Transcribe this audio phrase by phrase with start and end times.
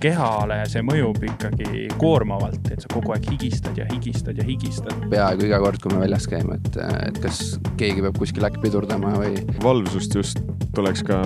[0.00, 5.06] kehale see mõjub ikkagi koormavalt, et sa kogu aeg higistad ja higistad ja higistad.
[5.12, 6.80] peaaegu iga kord, kui me väljas käime, et,
[7.10, 7.42] et kas
[7.80, 9.44] keegi peab kuskil äkki pidurdama või.
[9.64, 10.44] valvsust just
[10.76, 11.20] tuleks ka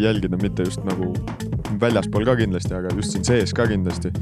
[0.00, 1.12] jälgida, mitte just nagu
[1.80, 4.12] väljaspool ka kindlasti, aga just siin sees ka kindlasti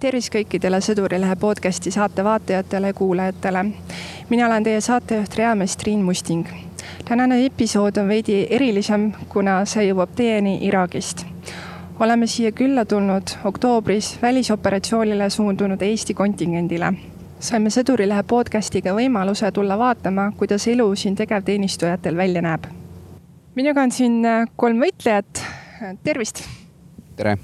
[0.00, 3.64] tervist kõikidele Sõdurilehe podcasti saate vaatajatele ja kuulajatele.
[4.28, 6.46] mina olen teie saatejuht, reamees Triin Musting.
[7.04, 11.24] tänane episood on veidi erilisem, kuna see jõuab teieni Iraagist.
[12.00, 16.92] oleme siia külla tulnud oktoobris välisoperatsioonile suundunud Eesti kontingendile.
[17.40, 22.64] saime Sõdurilehe podcastiga võimaluse tulla vaatama, kuidas elu siin tegevteenistujatel välja näeb.
[23.54, 24.22] minuga on siin
[24.56, 25.42] kolm võitlejat.
[26.04, 26.44] tervist.
[27.16, 27.38] tere.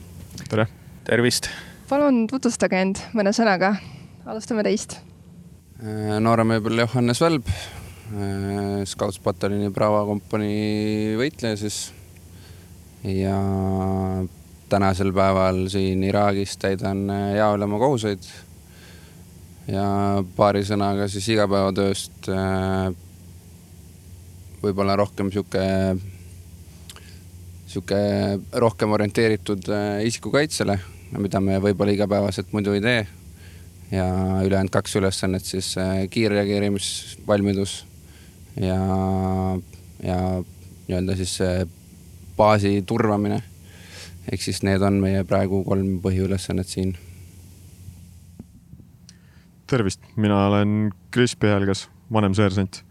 [0.49, 0.67] tere.
[1.05, 3.75] tervist palun tutvustage end mõne sõnaga.
[4.25, 4.95] alustame teist.
[5.83, 11.93] Äh, nooremööbel Johannes Välb, äh, Scouts-pataljoni Brava kompanii võitleja siis.
[13.05, 13.37] ja
[14.73, 18.25] tänasel päeval siin Iraagis täidan äh, jaoülema kohuseid.
[19.69, 19.85] ja
[20.37, 22.31] paari sõnaga siis igapäevatööst.
[24.63, 25.69] võib-olla rohkem sihuke
[27.67, 28.01] sihuke
[28.53, 29.69] rohkem orienteeritud
[30.07, 30.81] isikukaitsele
[31.19, 33.07] mida me võib-olla igapäevaselt muidu ei tee.
[33.93, 34.07] ja
[34.45, 37.87] ülejäänud kaks ülesannet siis äh, kiirreageerimisvalmidus
[38.61, 38.79] ja,
[40.03, 40.19] ja
[40.89, 41.39] nii-öelda siis
[42.37, 43.43] baasi turvamine.
[44.33, 46.97] ehk siis need on meie praegu kolm põhiülesannet siin.
[49.67, 52.85] tervist, mina olen Kris Pihelgas, vanemseersant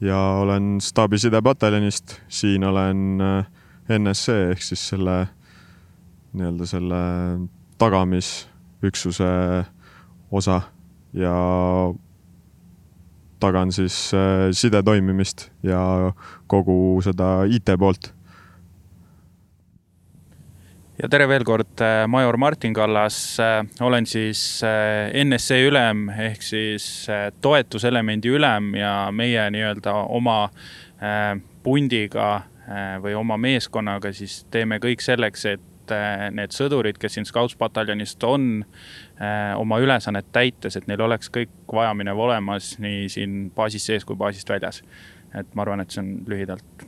[0.00, 5.26] ja olen staabisidepataljonist, siin olen äh, NSC ehk siis selle
[6.34, 7.00] nii-öelda selle
[7.84, 9.24] tagamisüksuse
[10.32, 10.60] osa
[11.12, 11.34] ja
[13.40, 16.12] tagan siis äh, side toimimist ja
[16.46, 18.12] kogu seda IT poolt.
[21.02, 24.62] ja tere veel kord, äh, major Martin Kallas, äh, olen siis
[25.24, 26.88] NSC ülem ehk siis
[27.40, 30.48] toetuselemendi ülem ja meie nii-öelda oma
[31.62, 32.46] pundiga
[33.04, 38.24] või oma meeskonnaga siis teeme kõik selleks, et et äh, need sõdurid, kes siin Scouts-pataljonist
[38.28, 38.64] on,
[39.20, 44.16] äh, oma ülesannet täites, et neil oleks kõik vajaminev olemas nii siin baasis sees kui
[44.16, 44.82] baasist väljas.
[45.34, 46.84] et ma arvan, et see on lühidalt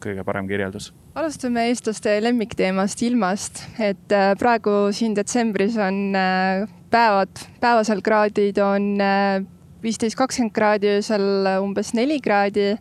[0.00, 0.92] kõige parem kirjeldus.
[1.14, 6.16] alustame eestlaste lemmikteemast, ilmast, et äh, praegu siin detsembris on
[6.90, 8.96] päevad, päevasel kraadid on
[9.82, 11.26] viisteist, kakskümmend kraadi, öösel
[11.60, 12.76] umbes neli kraadi.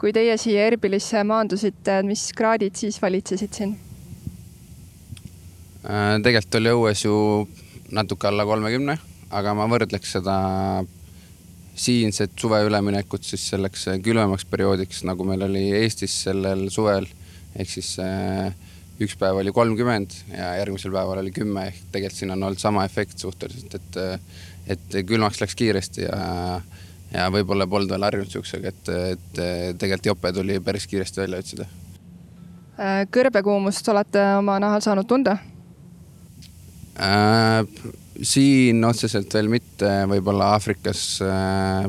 [0.00, 3.76] kui teie siia Erbilisse maandusite, mis kraadid siis valitsesid siin?
[5.80, 7.14] Äh, tegelikult oli õues ju
[7.96, 8.98] natuke alla kolmekümne,
[9.32, 10.34] aga ma võrdleks seda
[11.80, 17.08] siinset suve üleminekut siis selleks külmemaks perioodiks, nagu meil oli Eestis sellel suvel.
[17.56, 18.52] ehk siis äh,
[19.00, 22.84] üks päev oli kolmkümmend ja järgmisel päeval oli kümme ehk tegelikult siin on olnud sama
[22.84, 23.98] efekt suhteliselt, et,
[24.76, 26.60] et külmaks läks kiiresti ja,
[27.14, 29.40] ja võib-olla polnud veel harjunud siuksega, et, et
[29.80, 31.68] tegelikult jope tuli päris kiiresti välja otsida.
[32.76, 35.38] Äh, kõrbekuumust olete oma nahal saanud tunda?
[37.00, 37.96] Äh,?
[38.20, 41.86] siin otseselt veel mitte, võib-olla Aafrikas äh,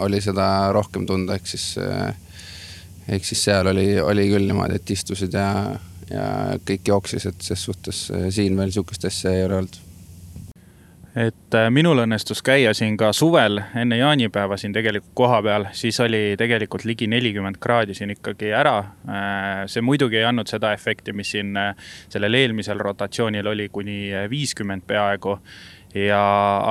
[0.00, 2.14] oli seda rohkem tunda, ehk siis äh,,
[3.12, 5.50] ehk siis seal oli, oli küll niimoodi, et istusid ja,
[6.08, 6.28] ja
[6.64, 9.82] kõik jooksis, et ses suhtes äh, siin veel sihukest asja ei ole olnud
[11.16, 16.34] et äh, minul õnnestus käia siin ka suvel enne jaanipäeva siin tegelikult kohapeal, siis oli
[16.36, 18.76] tegelikult ligi nelikümmend kraadi siin ikkagi ära.
[19.08, 21.72] Äh, see muidugi ei andnud seda efekti, mis siin äh,
[22.12, 25.38] sellel eelmisel rotatsioonil oli kuni viiskümmend peaaegu
[25.96, 26.20] ja,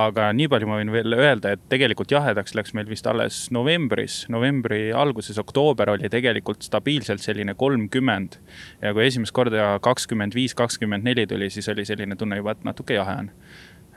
[0.06, 4.22] aga nii palju ma võin veel öelda, et tegelikult jahedaks läks meil vist alles novembris,
[4.30, 8.38] novembri alguses, oktoober oli tegelikult stabiilselt selline kolmkümmend.
[8.82, 12.68] ja kui esimest korda kakskümmend viis, kakskümmend neli tuli, siis oli selline tunne juba, et
[12.68, 13.32] natuke jahe on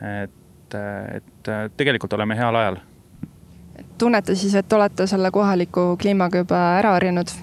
[0.02, 0.76] et,
[1.16, 2.80] et tegelikult oleme heal ajal.
[3.98, 7.34] tunnete siis, et olete selle kohaliku kliimaga juba ära harjunud?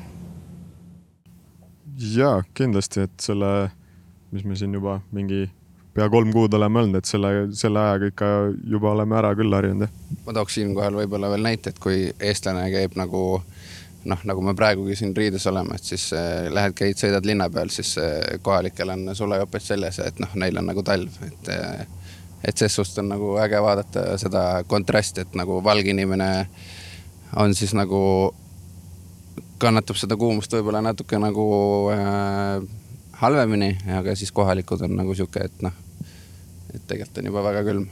[2.17, 3.71] jaa, kindlasti, et selle,
[4.33, 5.47] mis me siin juba mingi
[5.97, 8.29] pea kolm kuud oleme olnud, et selle, selle ajaga ikka
[8.69, 10.21] juba oleme ära küll harjunud, jah.
[10.27, 13.23] ma tooks siinkohal võib-olla veel näite, et kui eestlane käib nagu
[14.07, 17.73] noh, nagu me praegugi siin riides oleme, et siis äh, lähed, käid, sõidad linna peal,
[17.73, 21.87] siis äh, kohalikel on sulejoped seljas ja et noh, neil on nagu talv, et äh,
[22.45, 26.31] et ses suhtes on nagu äge vaadata seda kontrasti, et nagu valge inimene
[27.37, 28.01] on siis nagu,
[29.63, 31.47] kannatab seda kuumust võib-olla natuke nagu
[31.95, 32.67] äh,
[33.21, 35.75] halvemini, aga siis kohalikud on nagu sihuke, et noh,
[36.75, 37.87] et tegelikult on juba väga külm.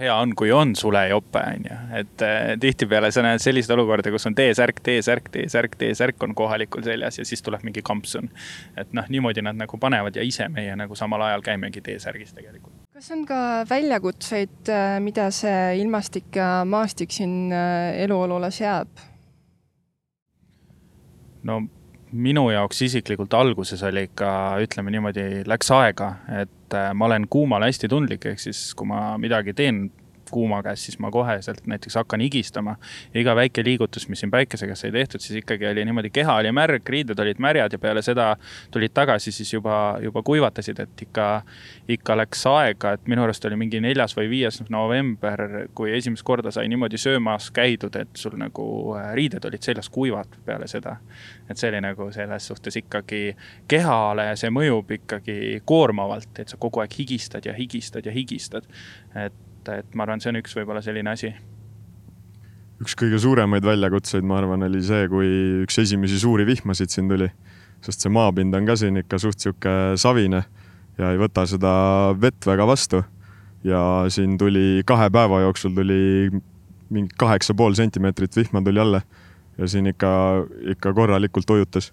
[0.00, 4.28] Hea on, kui on sulejope, on ju, et äh, tihtipeale sa näed selliseid olukordi, kus
[4.28, 8.30] on T-särk, T-särk, T-särk, T-särk on kohalikul seljas ja siis tuleb mingi kampsun.
[8.76, 12.74] et noh, niimoodi nad nagu panevad ja ise meie nagu samal ajal käimegi T-särgis tegelikult.
[12.94, 13.40] kas on ka
[13.70, 18.88] väljakutseid, äh, mida see ilmastik ja maastik siin äh, eluolule seab?
[21.42, 21.62] no
[22.12, 24.30] minu jaoks isiklikult alguses oli ikka,
[24.64, 29.16] ütleme niimoodi, läks aega, et äh, ma olen kuumale hästi tundlik, ehk siis kui ma
[29.20, 29.88] midagi teen
[30.30, 32.76] kuuma käes, siis ma koheselt näiteks hakkan higistama.
[33.14, 36.52] iga väike liigutus, mis siin päikese käes sai tehtud, siis ikkagi oli niimoodi, keha oli
[36.52, 38.36] märg, riided olid märjad ja peale seda
[38.70, 41.28] tulid tagasi, siis juba, juba kuivatasid, et ikka,
[41.88, 45.44] ikka läks aega, et minu arust oli mingi neljas või viies november,
[45.74, 50.38] kui esimest korda sai niimoodi söömas käidud, et sul nagu äh, riided olid seljas kuivad
[50.44, 50.96] peale seda.
[51.48, 53.22] et see oli nagu selles suhtes ikkagi
[53.68, 58.68] kehale, see mõjub ikkagi koormavalt, et sa kogu aeg higistad ja higistad ja higistad.
[59.14, 61.32] et et, et ma arvan, see on üks võib-olla selline asi.
[62.78, 65.30] üks kõige suuremaid väljakutseid, ma arvan, oli see, kui
[65.64, 67.30] üks esimesi suuri vihmasid siin tuli.
[67.82, 70.42] sest see maapind on ka siin ikka suht sihuke savine
[70.98, 71.72] ja ei võta seda
[72.20, 73.02] vett väga vastu.
[73.64, 76.30] ja siin tuli kahe päeva jooksul tuli
[76.90, 79.00] mingi kaheksa pool sentimeetrit vihma tuli alla
[79.58, 80.10] ja siin ikka,
[80.74, 81.92] ikka korralikult ujutas.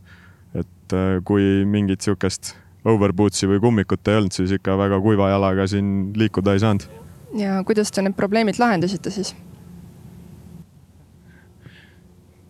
[0.55, 5.65] et äh, kui mingit sihukest overboots'i või kummikut ei olnud, siis ikka väga kuiva jalaga
[5.67, 6.85] siin liikuda ei saanud
[7.33, 9.35] ja kuidas te need probleemid lahendasite siis?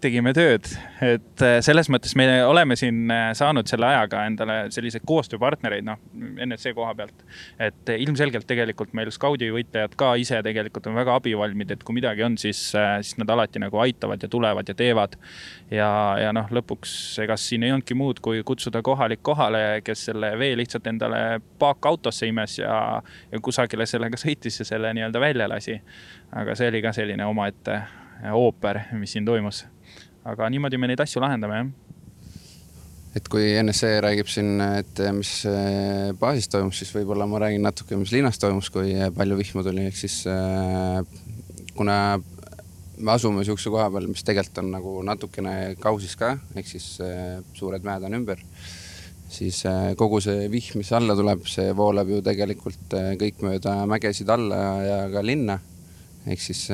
[0.05, 0.67] Tegime tööd,
[1.03, 5.99] et äh, selles mõttes me oleme siin äh, saanud selle ajaga endale selliseid koostööpartnereid, noh,
[6.45, 7.25] NSC koha pealt.
[7.59, 11.97] et äh, ilmselgelt tegelikult meil Skaudi võitlejad ka ise tegelikult on väga abivalmid, et kui
[11.97, 15.17] midagi on, siis, siis nad alati nagu aitavad ja tulevad ja teevad.
[15.71, 15.89] ja,
[16.21, 20.53] ja noh, lõpuks ega siin ei olnudki muud, kui kutsuda kohalik kohale, kes selle vee
[20.59, 25.79] lihtsalt endale paakautosse imes ja, ja kusagile sellega sõitis ja selle nii-öelda välja lasi.
[26.35, 27.81] aga see oli ka selline omaette
[28.31, 29.65] ooper, mis siin toimus
[30.25, 31.73] aga niimoodi me neid asju lahendame, jah
[33.15, 37.95] et kui NSC räägib siin, et mis äh, baasis toimus, siis võib-olla ma räägin natuke,
[37.95, 40.17] mis linnas toimus, kui palju vihma tuli, ehk siis
[41.77, 41.97] kuna
[42.97, 46.89] me asume niisuguse koha peal, mis tegelikult on nagu natukene kausis ka, ehk siis
[47.55, 48.43] suured mäed on ümber,
[49.31, 49.61] siis
[49.99, 54.99] kogu see vihm, mis alla tuleb, see voolab ju tegelikult kõik mööda mägesid alla ja
[55.15, 55.59] ka linna.
[56.25, 56.67] ehk siis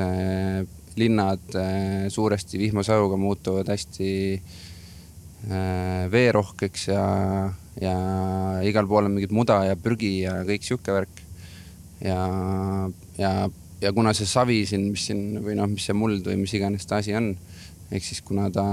[1.00, 7.06] linnad äh, suuresti vihmasajuga muutuvad hästi äh, veerohkeks ja,
[7.82, 7.96] ja
[8.68, 11.24] igal pool on mingit muda ja prügi ja kõik sihuke värk.
[12.04, 12.22] ja,
[13.18, 13.34] ja,
[13.82, 16.88] ja kuna see savi siin, mis siin või noh, mis see muld või mis iganes
[16.90, 17.34] ta asi on,
[17.92, 18.66] ehk siis kuna ta,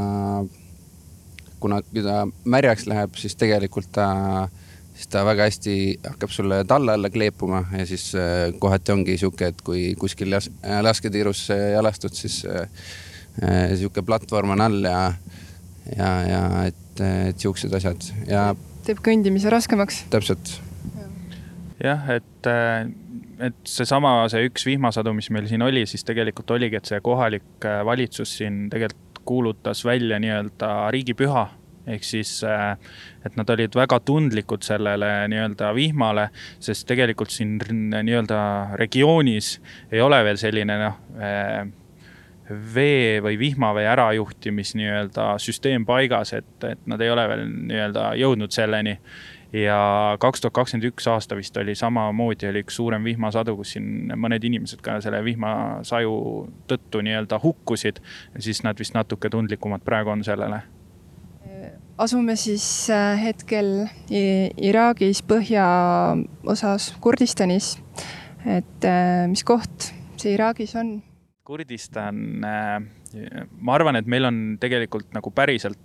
[1.60, 4.08] kuna ta märjaks läheb, siis tegelikult ta
[4.46, 4.64] äh,
[4.98, 9.52] siis ta väga hästi hakkab sulle talla alla kleepuma ja siis äh, kohati ongi sihuke,
[9.52, 12.66] et kui kuskil jas, äh, lasketiirus jalastud, siis äh,
[13.42, 15.02] äh, sihuke platvorm on all ja,
[15.94, 18.48] ja, ja et, et siuksed asjad ja.
[18.86, 20.02] teeb kõndimise raskemaks.
[20.10, 20.56] täpselt.
[21.84, 22.50] jah, et,
[23.38, 27.70] et seesama, see üks vihmasadu, mis meil siin oli, siis tegelikult oligi, et see kohalik
[27.86, 31.42] valitsus siin tegelikult kuulutas välja nii-öelda riigipüha
[31.88, 32.76] ehk siis, äh,
[33.26, 36.28] et nad olid väga tundlikud sellele nii-öelda vihmale,
[36.60, 38.40] sest tegelikult siin nii-öelda
[38.80, 39.56] regioonis
[39.92, 41.66] ei ole veel selline noh äh,
[42.74, 48.54] vee või vihmavee ärajuhtimis nii-öelda süsteem paigas, et, et nad ei ole veel nii-öelda jõudnud
[48.54, 48.98] selleni.
[49.52, 54.12] ja kaks tuhat kakskümmend üks aasta vist oli samamoodi, oli üks suurem vihmasadu, kus siin
[54.16, 56.16] mõned inimesed ka selle vihmasaju
[56.68, 58.00] tõttu nii-öelda hukkusid.
[58.38, 60.62] siis nad vist natuke tundlikumad praegu on sellele
[61.98, 62.64] asume siis
[62.94, 67.76] äh, hetkel Iraagis põhjaosas Kurdistanis.
[68.46, 70.98] et äh, mis koht see Iraagis on?
[71.48, 72.78] Kurdistan, äh,
[73.58, 75.78] ma arvan, et meil on tegelikult nagu päriselt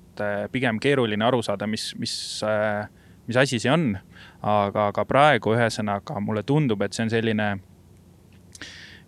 [0.53, 2.13] pigem keeruline aru saada, mis, mis,
[3.25, 3.93] mis asi see on.
[4.43, 7.47] aga, aga praegu ühesõnaga mulle tundub, et see on selline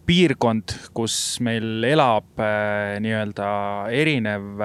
[0.08, 2.42] piirkond, kus meil elab
[3.04, 3.52] nii-öelda
[3.94, 4.64] erinev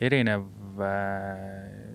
[0.00, 0.46] erinev
[0.82, 1.88] äh,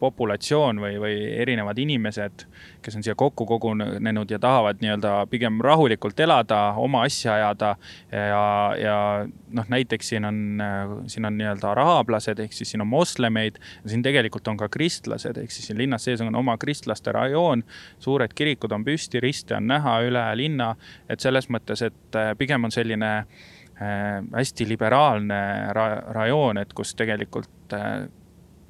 [0.00, 2.44] populatsioon või, või erinevad inimesed,
[2.84, 7.74] kes on siia kokku kogunenud ja tahavad nii-öelda pigem rahulikult elada, oma asja ajada.
[8.12, 8.42] ja,
[8.80, 10.62] ja noh, näiteks siin on,
[11.08, 13.58] siin on nii-öelda araablased, ehk siis siin on moslemeid.
[13.86, 17.64] siin tegelikult on ka kristlased, ehk siis siin linnas sees on oma kristlaste rajoon.
[17.98, 20.74] suured kirikud on püsti, riste on näha üle linna,
[21.08, 25.40] et selles mõttes, et pigem on selline Äh, hästi liberaalne
[25.76, 28.06] ra rajoon, et kus tegelikult äh,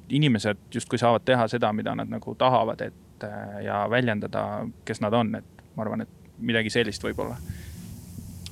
[0.09, 5.15] inimesed justkui saavad teha seda, mida nad nagu tahavad, et äh, ja väljendada, kes nad
[5.15, 7.37] on, et ma arvan, et midagi sellist võib-olla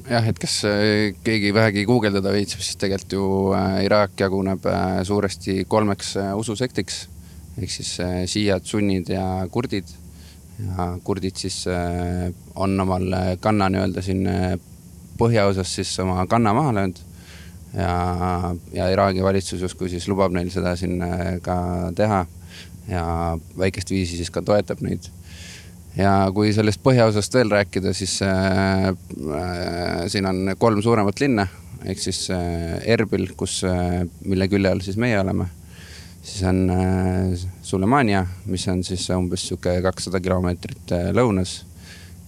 [0.09, 3.25] jah, et äh, keegi vähegi guugeldada viitsib, siis tegelikult ju
[3.57, 7.05] äh, Iraak jaguneb äh, suuresti kolmeks ususektiks
[7.55, 7.93] ehk siis
[8.27, 9.87] siiad, sunnid ja kurdid.
[10.59, 11.61] ja kurdid siis
[12.55, 13.05] on omal
[13.39, 14.27] kanna nii-öelda siin
[15.17, 17.01] põhjaosas siis oma kanna maha löönud
[17.73, 21.01] ja, ja Iraagi valitsus justkui siis lubab neil seda siin
[21.43, 21.57] ka
[21.95, 22.25] teha
[22.87, 23.03] ja
[23.57, 25.09] väikest viisi siis ka toetab neid
[25.97, 31.47] ja kui sellest põhjaosast veel rääkida, siis äh, äh, siin on kolm suuremat linna
[31.85, 35.47] ehk siis äh, Erbil, kus äh,, mille külje all siis meie oleme.
[36.25, 41.61] siis on äh, Sulemania, mis on siis umbes sihuke kakssada kilomeetrit äh, lõunas.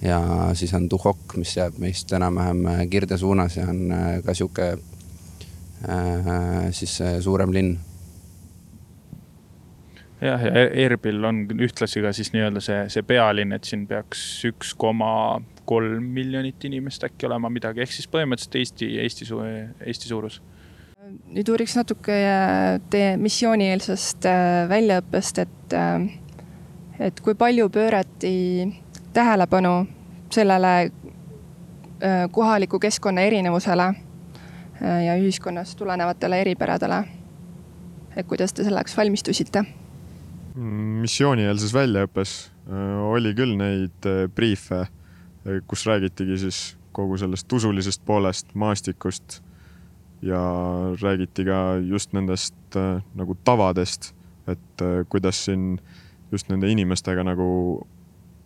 [0.01, 0.21] Ja
[0.53, 4.71] siis on Duhok, mis jääb meist enam-vähem äh, Kirde suunas ja on äh, ka sihuke
[5.89, 7.77] äh, siis äh, suurem linn
[10.21, 14.73] jah, ja Erbil on ühtlasi ka siis nii-öelda see, see pealinn, et siin peaks üks
[14.79, 15.11] koma
[15.67, 19.27] kolm miljonit inimest äkki olema midagi, ehk siis põhimõtteliselt Eesti, Eesti,
[19.85, 20.39] Eesti suurus.
[21.31, 26.07] nüüd uuriks natuke äh, teie missioonieelsest äh, väljaõppest, et, äh,
[27.09, 28.33] et kui palju pöörati
[29.17, 29.87] tähelepanu
[30.29, 30.91] sellele
[32.31, 33.87] kohaliku keskkonna erinevusele
[35.05, 37.03] ja ühiskonnast tulenevatele eripäradele.
[38.15, 39.65] et kuidas te selleks valmistusite
[40.57, 42.33] missioonieelses väljaõppes
[42.69, 46.61] äh, oli küll neid äh, briife, äh, kus räägitigi siis
[46.95, 49.41] kogu sellest usulisest poolest, maastikust
[50.25, 50.39] ja
[51.01, 52.55] räägiti ka just nendest
[53.13, 54.15] nagu tavadest,
[54.49, 54.81] et
[55.13, 55.75] kuidas siin
[56.33, 57.85] just nende inimestega nagu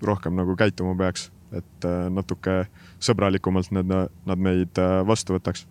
[0.08, 2.64] rohkem nagu käituma peaks, et natuke
[3.04, 3.92] sõbralikumalt need,
[4.26, 5.66] nad meid vastu võtaks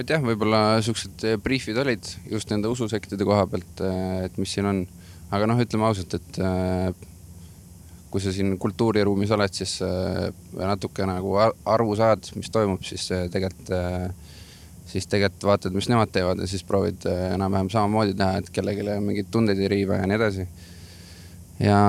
[0.00, 3.82] et jah, võib-olla siuksed eh, briifid olid just nende ususektide koha pealt,
[4.26, 4.84] et mis siin on.
[5.34, 6.38] aga noh, ütleme ausalt, et
[8.12, 9.80] kui sa siin kultuuriruumis oled, siis
[10.54, 13.72] natuke nagu aru saad, mis toimub, siis tegelikult,
[14.86, 19.32] siis tegelikult vaatad, mis nemad teevad ja siis proovid enam-vähem samamoodi teha, et kellelegi mingeid
[19.34, 20.46] tundeid ei riiva ja nii edasi.
[21.60, 21.80] Ja,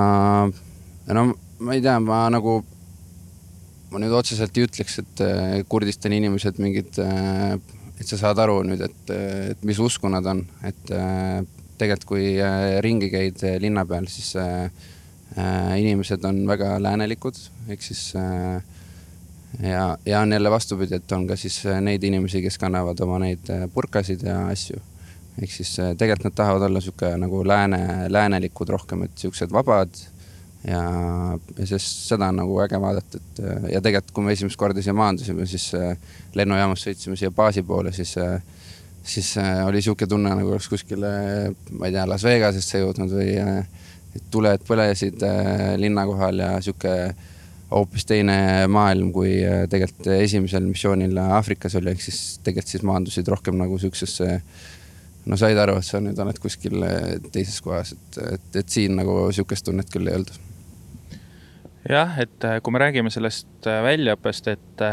[1.07, 1.27] ja no
[1.60, 2.60] ma ei tea, ma nagu
[3.91, 5.25] ma nüüd otseselt ei ütleks, et
[5.72, 7.00] Kurdistani inimesed mingid
[8.00, 9.13] et sa saad aru nüüd, et,
[9.53, 11.39] et mis usku nad on, et äh,
[11.79, 14.36] tegelikult kui äh, ringi käid äh, linna peal, siis
[15.36, 17.36] inimesed on väga läänelikud,
[17.74, 23.01] ehk siis ja, ja on jälle vastupidi, et on ka siis neid inimesi, kes kannavad
[23.03, 24.79] oma neid purkasid ja asju.
[25.41, 29.89] Ehk siis tegelikult nad tahavad olla sihuke nagu lääne, läänelikud rohkem, et siuksed vabad.
[30.65, 30.81] Ja,
[31.57, 33.41] ja sest seda on nagu äge vaadata, et
[33.75, 35.93] ja tegelikult, kui me esimest korda siia maandusime, siis äh,
[36.33, 38.39] lennujaamast sõitsime siia baasi poole, siis, äh,
[39.05, 41.11] siis äh, oli sihuke tunne, nagu oleks kuskile,
[41.69, 43.35] ma ei tea, Las Vegasesse jõudnud või
[44.33, 45.21] tuled põlesid
[45.77, 46.95] linna kohal ja sihuke
[47.69, 48.37] hoopis teine
[48.71, 49.35] maailm, kui
[49.69, 54.39] tegelikult esimesel missioonil Aafrikas oli, ehk siis tegelikult siis maandusid rohkem nagu siuksesse
[55.25, 56.84] no said aru, et sa nüüd oled kuskil
[57.32, 60.36] teises kohas, et, et, et siin nagu sihukest tunnet küll ei olnud
[61.89, 64.86] jah, et äh, kui me räägime sellest äh, väljaõppest, et,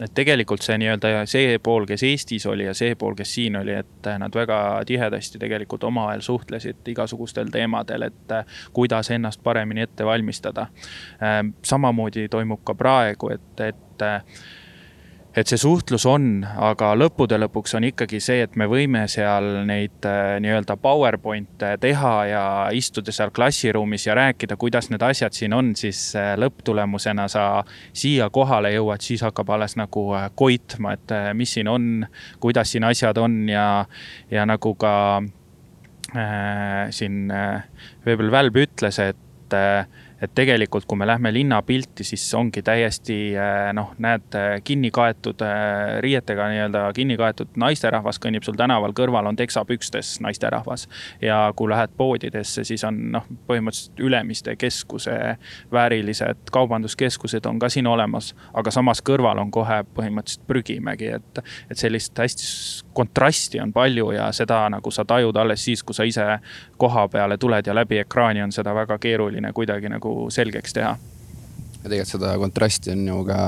[0.00, 3.74] et tegelikult see nii-öelda see pool, kes Eestis oli ja see pool, kes siin oli,
[3.76, 8.36] et nad väga tihedasti tegelikult omavahel suhtlesid igasugustel teemadel, et
[8.76, 10.66] kuidas ennast paremini ette valmistada.
[11.62, 14.06] samamoodi toimub ka praegu, et, et
[15.36, 20.06] et see suhtlus on, aga lõppude lõpuks on ikkagi see, et me võime seal neid
[20.08, 22.44] äh, nii-öelda PowerPoint'e teha ja
[22.74, 27.46] istuda seal klassiruumis ja rääkida, kuidas need asjad siin on, siis äh, lõpptulemusena sa
[27.92, 32.06] siia kohale jõuad, siis hakkab alles nagu äh, koitma, et mis siin on,
[32.42, 33.66] kuidas siin asjad on ja,
[34.30, 34.94] ja nagu ka
[36.16, 37.62] äh, siin äh,
[38.06, 39.86] Veebel Välb ütles, et äh,
[40.22, 45.40] et tegelikult, kui me lähme linnapilti, siis ongi täiesti äh, noh, näed äh, kinni kaetud
[45.44, 50.88] äh, riietega nii-öelda kinni kaetud naisterahvas kõnnib sul tänaval, kõrval on teksapükstes naisterahvas.
[51.22, 55.16] ja kui lähed poodidesse, siis on noh, põhimõtteliselt Ülemiste keskuse
[55.72, 61.78] väärilised kaubanduskeskused on ka siin olemas, aga samas kõrval on kohe põhimõtteliselt prügimägi, et, et
[61.78, 66.26] sellist hästi kontrasti on palju ja seda nagu sa tajud alles siis, kui sa ise
[66.76, 70.98] koha peale tuled ja läbi ekraani on seda väga keeruline kuidagi nagu nagu selgeks teha
[71.80, 73.40] ja tegelikult seda kontrasti on ju ka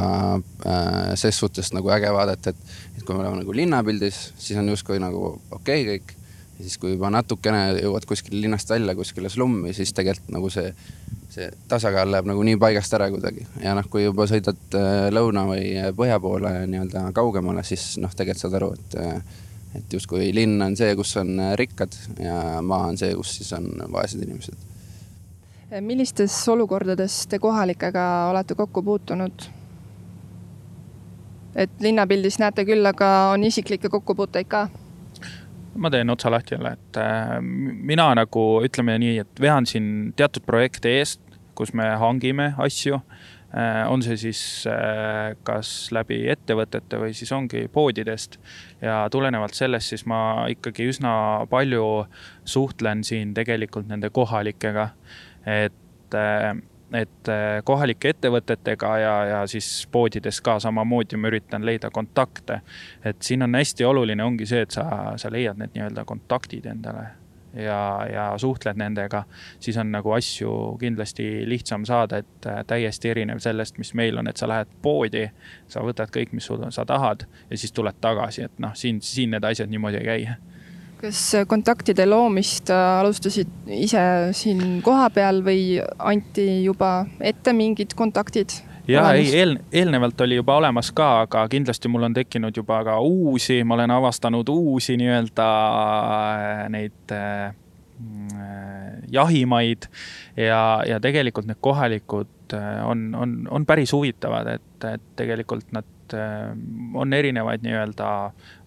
[0.65, 4.73] äh, ses suhtes nagu äge vaadata, et, et kui me oleme nagu linnapildis, siis on
[4.73, 6.15] justkui nagu okei okay, kõik.
[6.57, 10.73] ja siis, kui juba natukene jõuad kuskile linnast välja, kuskile slummi, siis tegelikult nagu see,
[11.35, 13.47] see tasakaal läheb nagu nii paigast ära kuidagi.
[13.61, 18.47] ja noh, kui juba sõidad äh, lõuna või põhja poole nii-öelda kaugemale, siis noh, tegelikult
[18.47, 19.41] saad aru, et äh,
[19.73, 23.71] et justkui linn on see, kus on rikkad ja maa on see, kus siis on
[23.93, 24.72] vaesed inimesed
[25.81, 29.49] millistes olukordades te kohalikega olete kokku puutunud?
[31.57, 34.69] et linnapildis näete küll, aga on isiklikke kokkupuuteid ka?
[35.75, 37.37] ma teen otsa lahti jälle, et äh,
[37.93, 41.21] mina nagu ütleme nii, et vean siin teatud projekte eest,
[41.55, 43.89] kus me hangime asju äh,.
[43.89, 48.39] on see siis äh, kas läbi ettevõtete või siis ongi poodidest.
[48.81, 51.13] ja tulenevalt sellest siis ma ikkagi üsna
[51.51, 52.07] palju
[52.45, 54.89] suhtlen siin tegelikult nende kohalikega,
[55.47, 56.53] et äh,
[56.93, 62.61] et äh, kohalike ettevõtetega ja, ja siis poodides ka samamoodi ma üritan leida kontakte.
[63.05, 64.85] et siin on hästi oluline, ongi see, et sa,
[65.17, 67.07] sa leiad need nii-öelda kontaktid endale
[67.57, 67.81] ja,
[68.13, 69.25] ja suhtled nendega,
[69.61, 74.29] siis on nagu asju kindlasti lihtsam saada, et äh, täiesti erinev sellest, mis meil on,
[74.29, 75.27] et sa lähed poodi,
[75.73, 79.33] sa võtad kõik, mis sul, sa tahad ja siis tuled tagasi, et noh, siin, siin
[79.37, 80.52] need asjad niimoodi ei käi
[81.03, 84.03] kas kontaktide loomist äh, alustasid ise
[84.39, 88.63] siin kohapeal või anti juba ette mingid kontaktid?
[88.89, 92.99] ja ei, eel, eelnevalt oli juba olemas ka, aga kindlasti mul on tekkinud juba ka
[93.01, 97.55] uusi, ma olen avastanud uusi nii-öelda äh, neid äh,
[99.13, 99.87] jahimaid
[100.37, 105.89] ja, ja tegelikult need kohalikud äh, on, on, on päris huvitavad, et, et tegelikult nad
[106.99, 108.09] on erinevaid nii-öelda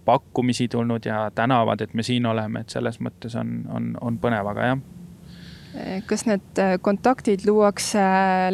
[0.05, 4.53] pakkumisi tulnud ja tänavad, et me siin oleme, et selles mõttes on, on, on põnev,
[4.53, 4.85] aga jah
[6.07, 7.99] kas need kontaktid luuakse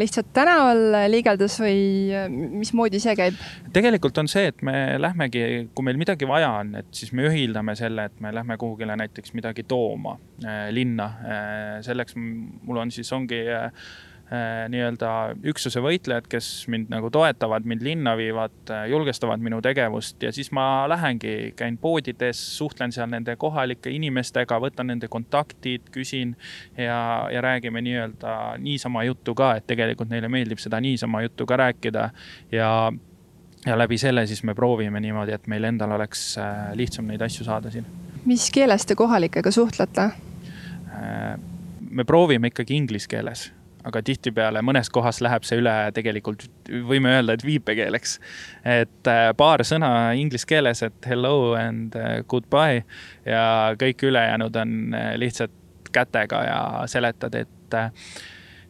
[0.02, 0.80] lihtsalt tänaval
[1.12, 3.38] liigeldes või mismoodi see käib?
[3.74, 5.44] tegelikult on see, et me lähmegi,
[5.76, 9.36] kui meil midagi vaja on, et siis me ühildame selle, et me lähme kuhugile näiteks
[9.38, 11.76] midagi tooma äh, linna äh,.
[11.86, 15.10] selleks mul on siis, ongi äh, Äh, nii-öelda
[15.52, 20.54] üksuse võitlejad, kes mind nagu toetavad, mind linna viivad, äh, julgestavad minu tegevust ja siis
[20.56, 26.38] ma lähengi, käin poodides, suhtlen seal nende kohalike inimestega, võtan nende kontaktid, küsin
[26.78, 31.60] ja, ja räägime nii-öelda niisama juttu ka, et tegelikult neile meeldib seda niisama juttu ka
[31.66, 32.10] rääkida
[32.56, 32.74] ja
[33.66, 37.52] ja läbi selle siis me proovime niimoodi, et meil endal oleks äh, lihtsam neid asju
[37.52, 37.86] saada siin.
[38.26, 40.12] mis keeles te kohalikega suhtlete?
[41.90, 43.52] me proovime ikkagi inglise keeles
[43.88, 46.46] aga tihtipeale mõnes kohas läheb see üle tegelikult,
[46.88, 48.20] võime öelda, et viipekeeleks.
[48.66, 52.84] et äh, paar sõna inglise keeles, et hello and äh, goodbye
[53.26, 55.58] ja kõik ülejäänud on äh, lihtsalt
[55.92, 57.76] kätega ja seletad, et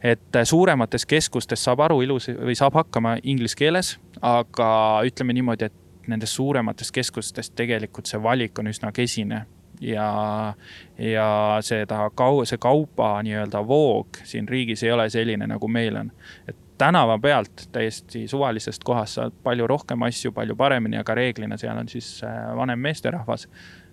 [0.01, 4.69] et suuremates keskustes saab aru ilus või saab hakkama inglise keeles, aga
[5.05, 9.43] ütleme niimoodi, et nendes suuremates keskustes tegelikult see valik on üsna kesine
[9.81, 10.53] ja,
[10.97, 11.27] ja
[11.65, 16.11] seda kau-, see kauba nii-öelda voog siin riigis ei ole selline, nagu meil on.
[16.47, 21.77] et tänava pealt täiesti suvalisest kohast saad palju rohkem asju, palju paremini, aga reeglina seal
[21.77, 23.47] on siis äh, vanem meesterahvas,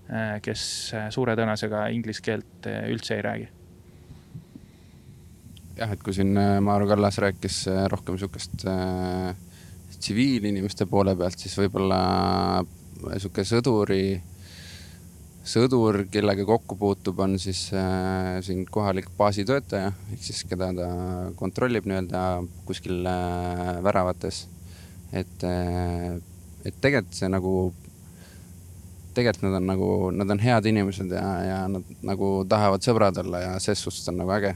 [0.09, 0.65] äh, kes
[0.97, 3.49] äh, suure tõenäosusega inglise keelt üldse ei räägi
[5.79, 6.33] jah, et kui siin
[6.65, 8.65] Maaro Kallas rääkis rohkem sihukest
[9.99, 12.01] tsiviilinimeste äh, poole pealt, siis võib-olla
[13.19, 14.03] sihuke sõduri
[15.49, 20.89] sõdur, kellega kokku puutub, on siis äh, siin kohalik baasitöötaja ehk siis keda ta
[21.39, 22.23] kontrollib nii-öelda
[22.69, 24.47] kuskil äh, väravates.
[25.13, 26.19] et äh,,
[26.67, 27.53] et tegelikult see nagu,
[29.17, 33.45] tegelikult nad on nagu, nad on head inimesed ja, ja nad nagu tahavad sõbrad olla
[33.47, 34.55] ja ses suhtes on nagu äge.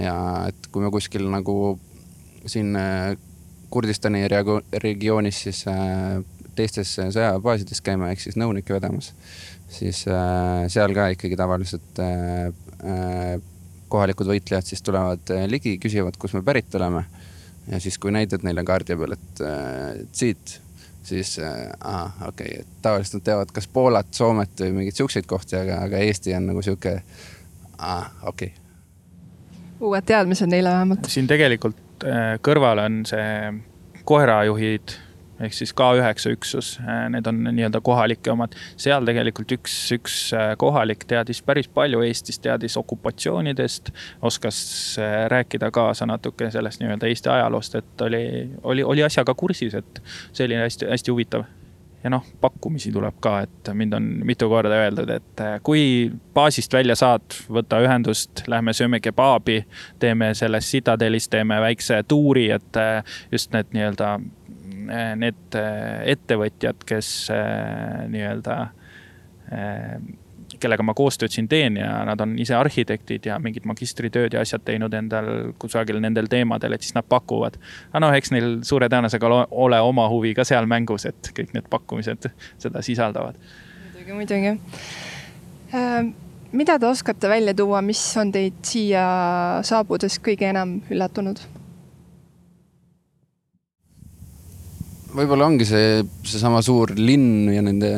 [0.00, 0.16] ja
[0.48, 1.78] et kui me kuskil nagu
[2.46, 3.14] siin äh,
[3.70, 6.22] Kurdistani regioonis siis äh,
[6.56, 9.10] teistes sõjabaasides käime, ehk siis nõunikke vedamas
[9.68, 12.48] siis äh, seal ka ikkagi tavaliselt äh,
[12.86, 13.36] äh,
[13.88, 17.04] kohalikud võitlejad siis tulevad äh, ligi, küsivad, kust me pärit oleme.
[17.70, 20.60] ja siis, kui näitad neile kaardi peal, et äh, siit,
[21.06, 25.26] siis äh, aa, okei okay,, et tavaliselt nad teavad kas Poolat, Soomet või mingeid siukseid
[25.30, 27.00] kohti, aga, aga Eesti on nagu sihuke,
[27.78, 29.64] aa, okei okay.
[29.80, 31.10] uued teadmised neile vähemalt.
[31.10, 33.26] siin tegelikult äh, kõrval on see
[34.06, 34.94] koerajuhid
[35.40, 38.54] ehk siis K9 üksus, äh, need on nii-öelda kohalike omad.
[38.76, 44.58] seal tegelikult üks, üks äh, kohalik teadis päris palju Eestist, teadis okupatsioonidest, oskas
[44.98, 48.24] äh, rääkida kaasa natuke sellest nii-öelda Eesti ajaloost, et oli,
[48.62, 51.46] oli, oli asjaga kursis, et see oli hästi, hästi huvitav
[52.04, 56.94] ja noh, pakkumisi tuleb ka, et mind on mitu korda öeldud, et kui baasist välja
[56.94, 59.64] saad, võta ühendust, lähme sööme kebaabi,
[59.98, 62.78] teeme selles Citadelis, teeme väikse tuuri, et
[63.32, 64.12] just need nii-öelda
[64.90, 68.60] need eh, ettevõtjad, kes eh, nii-öelda
[70.58, 74.64] kellega ma koostööd siin teen ja nad on ise arhitektid ja mingid magistritööd ja asjad
[74.66, 77.58] teinud endal kusagil nendel teemadel, et siis nad pakuvad.
[77.92, 81.68] aga noh, eks neil suure tõenäosusega ole oma huvi ka seal mängus, et kõik need
[81.70, 83.38] pakkumised seda sisaldavad.
[83.92, 84.50] muidugi, muidugi.
[86.52, 89.04] mida te oskate välja tuua, mis on teid siia
[89.62, 91.44] saabudes kõige enam üllatunud?
[95.16, 97.90] Võib-olla ongi see, seesama suur linn ja nende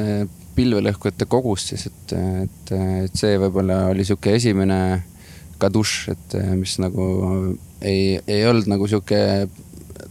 [0.59, 4.81] pilvelõhkujate kogus siis, et, et, et see võib-olla oli sihuke esimene
[5.59, 7.05] kaduš, et mis nagu
[7.83, 9.49] ei, ei olnud nagu sihuke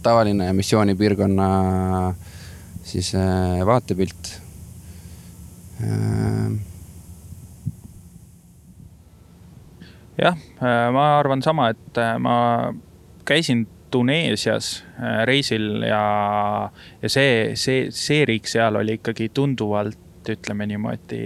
[0.03, 1.47] tavaline missioonipiirkonna
[2.87, 4.41] siis äh, vaatepilt.
[5.83, 6.51] Äh.
[10.17, 12.37] jah, äh, ma arvan sama, et ma
[13.27, 13.67] käisin
[13.97, 14.71] Tuneesias
[15.25, 16.01] reisil ja,
[17.01, 19.97] ja see, see, see riik seal oli ikkagi tunduvalt,
[20.29, 21.23] ütleme niimoodi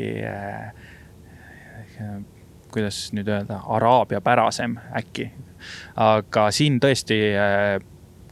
[2.71, 5.31] kuidas nüüd öelda, araabia pärasem äkki.
[5.95, 7.17] aga siin tõesti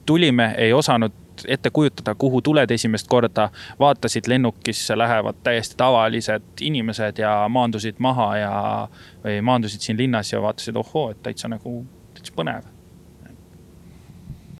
[0.05, 1.13] tulime, ei osanud
[1.47, 3.49] ette kujutada, kuhu tuled esimest korda.
[3.79, 8.87] vaatasid lennukisse lähevad täiesti tavalised inimesed ja maandusid maha ja,
[9.23, 12.78] või maandusid siin linnas ja vaatasid, ohoo, et täitsa nagu, täitsa põnev.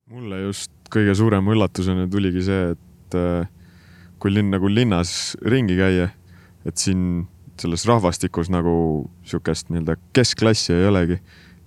[0.10, 3.50] Mulle just kõige suurema üllatusena tuligi see, et äh,
[4.20, 6.10] kui linn nagu linnas ringi käia,
[6.66, 7.28] et siin
[7.60, 8.74] selles rahvastikus nagu
[9.28, 11.20] sihukest nii-öelda keskklassi ei olegi.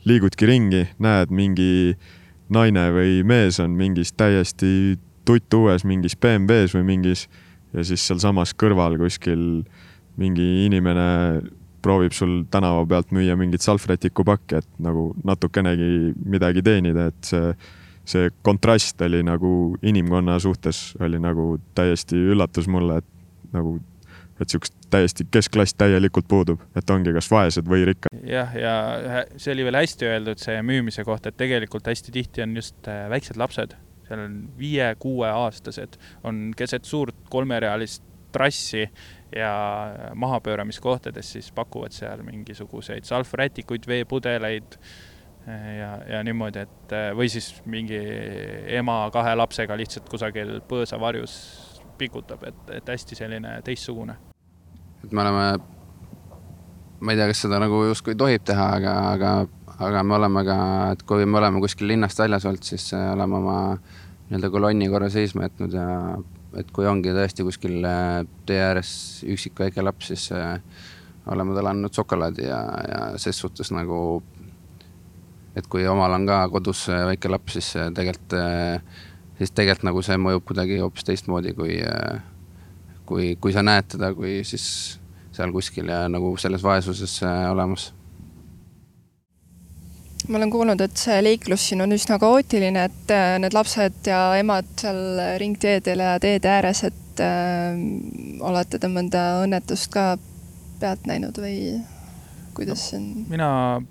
[0.04, 1.94] liigudki ringi, näed mingi
[2.50, 7.28] naine või mees on mingis täiesti tuttuues mingis BMW-s või mingis
[7.72, 9.62] ja siis sealsamas kõrval kuskil
[10.18, 11.06] mingi inimene
[11.82, 17.54] proovib sul tänava pealt müüa mingit salvrätikupakki, et nagu natukenegi midagi teenida, et see,
[18.08, 23.78] see kontrast oli nagu inimkonna suhtes oli nagu täiesti üllatus mulle, et nagu
[24.40, 28.22] et sihukest täiesti keskklass täielikult puudub, et ongi kas vaesed või rikkad.
[28.26, 28.74] jah, ja
[29.36, 33.04] see oli veel hästi öeldud, see müümise kohta, et tegelikult hästi tihti on just äh,
[33.12, 33.76] väiksed lapsed,
[34.08, 38.86] seal on viie-kuueaastased, on keset suurt kolmerealist trassi
[39.36, 39.52] ja
[40.14, 44.78] mahapööramiskohtades siis pakuvad seal mingisuguseid salvrätikuid, veepudeleid
[45.46, 47.98] ja, ja niimoodi, et äh, või siis mingi
[48.78, 51.34] ema kahe lapsega lihtsalt kusagil põõsavarjus
[51.98, 54.16] pikutab, et, et hästi selline teistsugune.
[55.02, 55.46] Et me oleme,
[57.00, 59.32] ma ei tea, kas seda nagu justkui tohib teha, aga, aga,
[59.88, 60.58] aga me oleme ka,
[60.94, 63.58] et kui me oleme kuskil linnast väljas olnud, siis äh, oleme oma
[64.30, 65.88] nii-öelda kolonni korra seisma jätnud ja
[66.60, 68.92] et kui ongi tõesti kuskil äh, tee ääres
[69.26, 70.30] üksik väike laps, siis
[71.30, 74.22] oleme talle andnud šokolaadi ja, ja ses suhtes nagu,
[75.56, 78.36] et kui omal on ka kodus väike laps, siis tegelikult,
[79.38, 81.80] siis tegelikult nagu see mõjub kuidagi hoopis teistmoodi, kui
[83.06, 84.66] kui, kui sa näed teda kui siis
[85.32, 87.92] seal kuskil ja nagu selles vaesuses äh, olemas.
[90.28, 94.20] ma olen kuulnud, et see liiklus siin on üsna kaootiline, et äh, need lapsed ja
[94.38, 97.80] emad seal ringteedel ja teede ääres, et äh,
[98.40, 100.12] olete te mõnda õnnetust ka
[100.80, 101.56] pealt näinud või
[102.56, 103.08] kuidas see on?
[103.32, 103.48] mina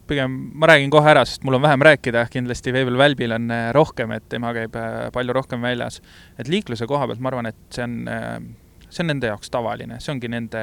[0.08, 4.16] pigem, ma räägin kohe ära, sest mul on vähem rääkida, kindlasti Veebel Välbil on rohkem,
[4.18, 4.76] et tema käib
[5.14, 6.02] palju rohkem väljas.
[6.40, 7.96] et liikluse koha pealt ma arvan, et see on
[8.92, 10.62] see on nende jaoks tavaline, see ongi nende,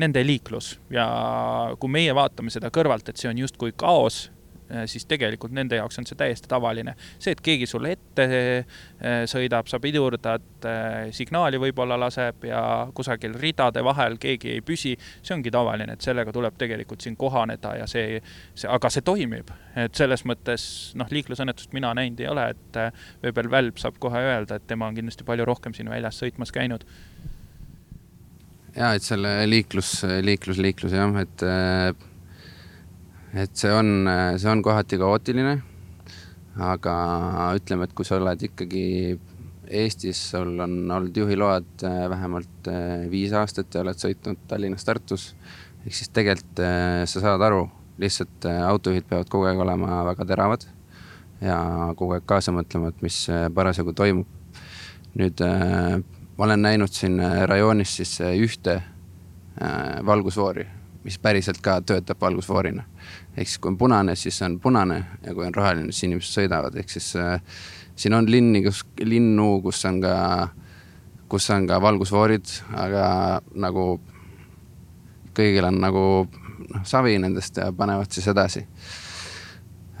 [0.00, 1.06] nende liiklus ja
[1.80, 4.28] kui meie vaatame seda kõrvalt, et see on justkui kaos,
[4.86, 6.94] siis tegelikult nende jaoks on see täiesti tavaline.
[7.18, 12.62] see, et keegi sulle ette eh, sõidab, sa pidurdad, eh, signaali võib-olla laseb ja
[12.94, 17.76] kusagil ridade vahel keegi ei püsi, see ongi tavaline, et sellega tuleb tegelikult siin kohaneda
[17.82, 18.20] ja see,
[18.54, 19.50] see, aga see toimib.
[19.76, 20.64] et selles mõttes
[21.00, 22.80] noh, liiklusõnnetust mina näinud ei ole, et
[23.22, 26.84] Veebel Välb saab kohe öelda, et tema on kindlasti palju rohkem siin väljas sõitmas käinud
[28.76, 31.44] ja et selle liiklus, liiklus, liiklus jah, et,
[33.32, 35.60] et see on, see on kohati kaootiline.
[36.60, 36.94] aga
[37.56, 38.82] ütleme, et kui sa oled ikkagi
[39.72, 45.30] Eestis, sul on olnud juhiload äh, vähemalt äh, viis aastat ja oled sõitnud Tallinnast Tartus,
[45.86, 47.62] ehk siis tegelikult äh, sa saad aru,
[48.02, 50.66] lihtsalt autojuhid peavad kogu aeg olema väga teravad
[51.40, 51.56] ja
[51.96, 53.18] kogu aeg kaasa mõtlema, et mis
[53.54, 54.28] parasjagu toimub.
[55.16, 58.78] nüüd ma olen näinud siin rajoonis siis ühte
[60.06, 60.64] valgusfoori,
[61.04, 62.84] mis päriselt ka töötab valgusfoorina.
[63.36, 66.76] ehk siis, kui on punane, siis on punane ja kui on roheline, siis inimesed sõidavad,
[66.78, 67.40] ehk siis äh,
[67.96, 70.16] siin on linni, kus, linnu, kus on ka,
[71.28, 73.04] kus on ka valgusfoorid, aga
[73.54, 73.86] nagu
[75.36, 78.66] kõigil on nagu noh, savi nendest ja panevad siis edasi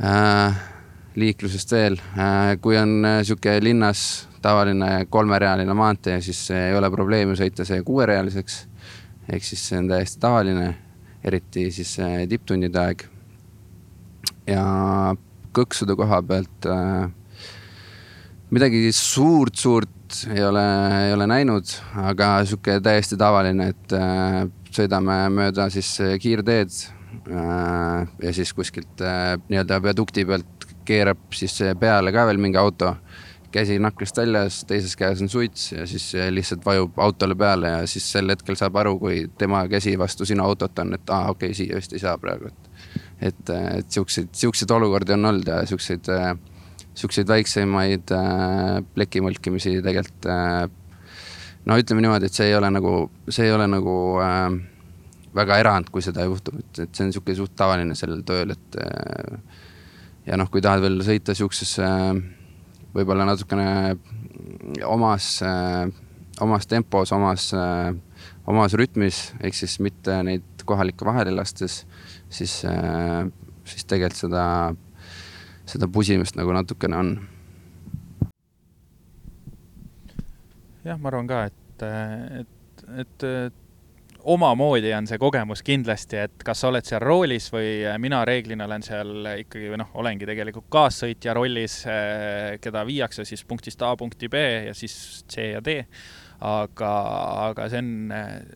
[0.02, 0.60] äh,.
[1.16, 7.66] liiklusest veel äh,, kui on sihuke linnas tavaline kolmerealine maantee, siis ei ole probleemi sõita
[7.68, 8.66] see kuuerealiseks.
[9.32, 10.74] ehk siis see on täiesti tavaline,
[11.24, 11.96] eriti siis
[12.28, 13.04] tipptundide aeg.
[14.46, 14.62] ja
[15.54, 17.10] kõksude koha pealt äh,
[18.50, 20.64] midagi suurt-suurt ei ole,
[21.06, 21.68] ei ole näinud,
[22.02, 26.82] aga sihuke täiesti tavaline, et äh, sõidame mööda siis kiirteed
[27.28, 32.94] ja siis kuskilt nii-öelda viadukti pealt keerab siis peale ka veel mingi auto
[33.52, 38.06] käsi naklist väljas, teises käes on suits ja siis lihtsalt vajub autole peale ja siis
[38.14, 41.58] sel hetkel saab aru, kui tema käsi vastu sinu autot on, et aa okei okay,,
[41.58, 42.70] siia vist ei saa praegu, et.
[43.30, 46.10] et, et siukseid, siukseid olukordi on olnud ja siukseid,
[46.98, 50.66] siukseid väiksemaid äh, pleki mõlkimisi tegelikult äh,.
[51.68, 52.96] no ütleme niimoodi, et see ei ole nagu,
[53.28, 54.44] see ei ole nagu äh,
[55.36, 58.80] väga erand, kui seda juhtub, et, et see on sihuke suht tavaline sellel tööl, et
[60.26, 62.22] ja noh, kui tahad veel sõita siuksesse äh,
[62.92, 63.96] võib-olla natukene
[64.86, 65.28] omas,
[66.42, 67.50] omas tempos, omas,
[68.48, 71.82] omas rütmis, ehk siis mitte neid kohalikke vahele lastes,
[72.32, 72.58] siis,
[73.64, 74.44] siis tegelikult seda,
[75.68, 77.14] seda pusimist nagu natukene on.
[80.84, 81.84] jah, ma arvan ka, et,
[82.42, 83.61] et, et
[84.24, 88.68] omamoodi on see kogemus kindlasti, et kas sa oled seal roolis või äh, mina reeglina
[88.68, 93.94] olen seal ikkagi või noh, olengi tegelikult kaassõitja rollis, äh, keda viiakse siis punktist A
[93.98, 94.94] punkti B ja siis
[95.30, 95.82] C ja D.
[96.42, 96.92] aga,
[97.50, 97.92] aga see on,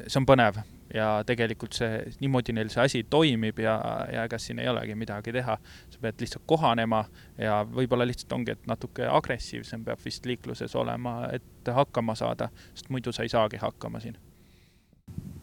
[0.06, 0.56] see on põnev
[0.94, 3.76] ja tegelikult see, niimoodi neil see asi toimib ja,
[4.12, 5.58] ja ega siin ei olegi midagi teha.
[5.90, 7.04] sa pead lihtsalt kohanema
[7.38, 12.90] ja võib-olla lihtsalt ongi, et natuke agressiivsem peab vist liikluses olema, et hakkama saada, sest
[12.90, 14.18] muidu sa ei saagi hakkama siin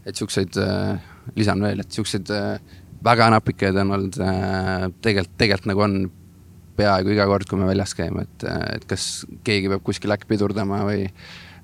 [0.05, 0.99] et siukseid äh,,
[1.35, 2.59] lisan veel, et siukseid äh,
[3.03, 5.97] väga napikaid on olnud äh, tegelikult, tegelikult nagu on
[6.77, 10.81] peaaegu iga kord, kui me väljas käime, et, et kas keegi peab kuskil äkki pidurdama
[10.87, 11.05] või,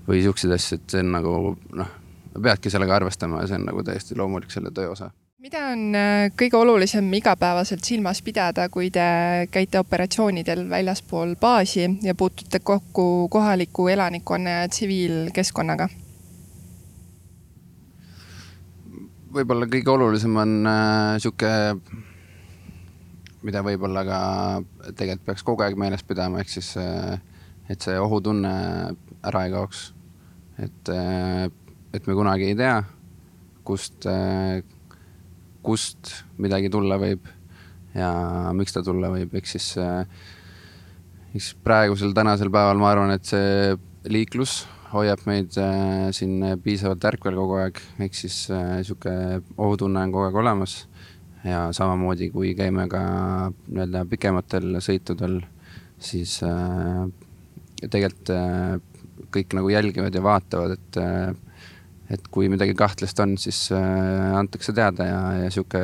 [0.08, 1.34] või siukseid asju, et see on nagu
[1.80, 1.96] noh,
[2.36, 5.96] peadki sellega arvestama ja see on nagu täiesti loomulik selle töö osa mida on
[6.36, 9.06] kõige olulisem igapäevaselt silmas pidada, kui te
[9.52, 15.88] käite operatsioonidel väljaspool baasi ja puutute kokku kohaliku elanikkonna ja tsiviilkeskkonnaga?
[19.34, 21.52] Võib-olla kõige olulisem on äh, sihuke,
[23.46, 24.20] mida võib-olla ka
[24.90, 27.20] tegelikult peaks kogu aeg meeles pidama, ehk siis äh,,
[27.70, 28.54] et see ohutunne
[29.26, 29.90] ära ei kaoks.
[30.60, 31.48] et äh,,
[31.94, 32.82] et me kunagi ei tea,
[33.66, 34.06] kust
[35.66, 37.26] kust midagi tulla võib
[37.98, 38.10] ja
[38.56, 39.74] miks ta tulla võib, ehk siis
[41.36, 43.74] eks praegusel tänasel päeval ma arvan, et see
[44.10, 49.12] liiklus hoiab meid äh, siin piisavalt ärkvel kogu aeg, ehk siis äh, sihuke
[49.58, 50.84] ohutunne on kogu aeg olemas.
[51.44, 53.02] ja samamoodi, kui käime ka
[53.70, 55.38] nii-öelda pikematel sõitudel,
[55.96, 57.06] siis äh,
[57.86, 58.34] tegelikult
[59.32, 61.00] kõik nagu jälgivad ja vaatavad, et
[62.10, 65.82] et kui midagi kahtlast on, siis antakse teada ja, ja sihuke,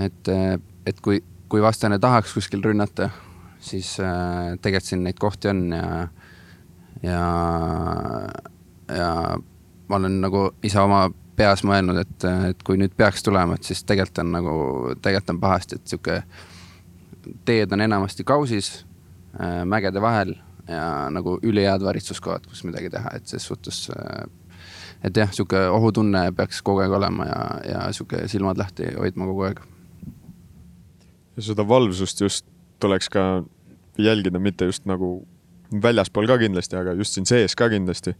[0.00, 0.30] et,
[0.88, 1.20] et kui,
[1.52, 3.10] kui vastane tahaks kuskil rünnata,
[3.60, 5.90] siis tegelikult siin neid kohti on ja
[7.06, 7.26] ja,
[8.96, 9.10] ja
[9.88, 13.84] ma olen nagu ise oma peas mõelnud, et, et kui nüüd peaks tulema, et siis
[13.84, 14.56] tegelikult on nagu,
[15.04, 16.20] tegelikult on pahasti, et sihuke
[17.46, 18.70] teed on enamasti kausis
[19.40, 20.34] äh, mägede vahel
[20.68, 24.26] ja nagu ülihead varitsuskohad, kus midagi teha, et ses suhtes äh,
[25.04, 27.40] et jah, sihuke ohutunne peaks kogu aeg olema ja,
[27.70, 29.60] ja sihuke silmad lahti hoidma kogu aeg.
[31.36, 32.46] ja seda valvsust just
[32.80, 33.44] tuleks ka
[33.98, 35.26] jälgida, mitte just nagu
[35.72, 38.14] väljaspool ka kindlasti, aga just siin sees ka kindlasti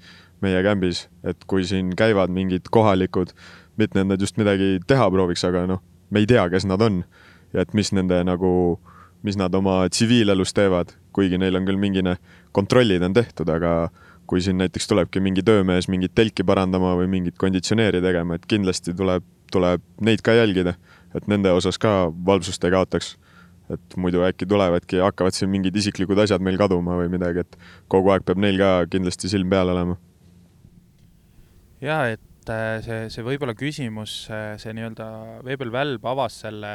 [0.45, 3.33] meie kämbis, et kui siin käivad mingid kohalikud,
[3.77, 7.03] mitte et nad just midagi teha prooviks, aga noh, me ei tea, kes nad on
[7.55, 8.51] ja et mis nende nagu,
[9.27, 12.17] mis nad oma tsiviilelus teevad, kuigi neil on küll mingine
[12.57, 13.89] kontrollid on tehtud, aga
[14.27, 18.95] kui siin näiteks tulebki mingi töömees mingit telki parandama või mingit konditsioneeri tegema, et kindlasti
[18.97, 20.75] tuleb, tuleb neid ka jälgida,
[21.15, 23.15] et nende osas ka valvsust ei kaotaks
[23.75, 27.59] et muidu äkki tulevadki, hakkavad siin mingid isiklikud asjad meil kaduma või midagi, et
[27.93, 29.99] kogu aeg peab neil ka kindlasti silm peal olema.
[31.83, 35.09] ja et äh, see, see võib-olla küsimus, äh, see nii-öelda
[35.47, 36.73] Veebel Välb avas selle,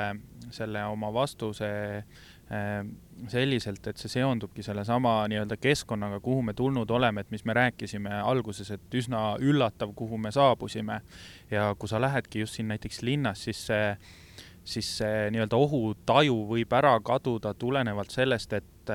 [0.52, 2.84] selle oma vastuse äh,
[3.32, 8.20] selliselt, et see seondubki sellesama nii-öelda keskkonnaga, kuhu me tulnud oleme, et mis me rääkisime
[8.20, 11.02] alguses, et üsna üllatav, kuhu me saabusime.
[11.52, 13.96] ja kui sa lähedki just siin näiteks linnas, siis see
[14.64, 18.92] siis see nii-öelda ohutaju võib ära kaduda tulenevalt sellest, et,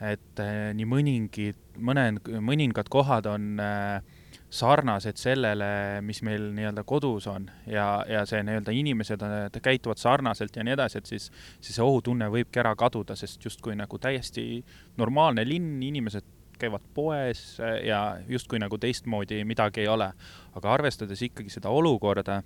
[0.00, 4.20] et eh, nii mõningi, mõned, mõningad kohad on eh,
[4.54, 5.68] sarnased sellele,
[6.06, 10.76] mis meil nii-öelda kodus on ja, ja see nii-öelda inimesed eh, käituvad sarnaselt ja nii
[10.76, 11.28] edasi, et siis,
[11.60, 14.62] siis see ohutunne võibki ära kaduda, sest justkui nagu täiesti
[15.00, 20.12] normaalne linn, inimesed käivad poes ja justkui nagu teistmoodi midagi ei ole.
[20.54, 22.36] aga arvestades ikkagi seda olukorda,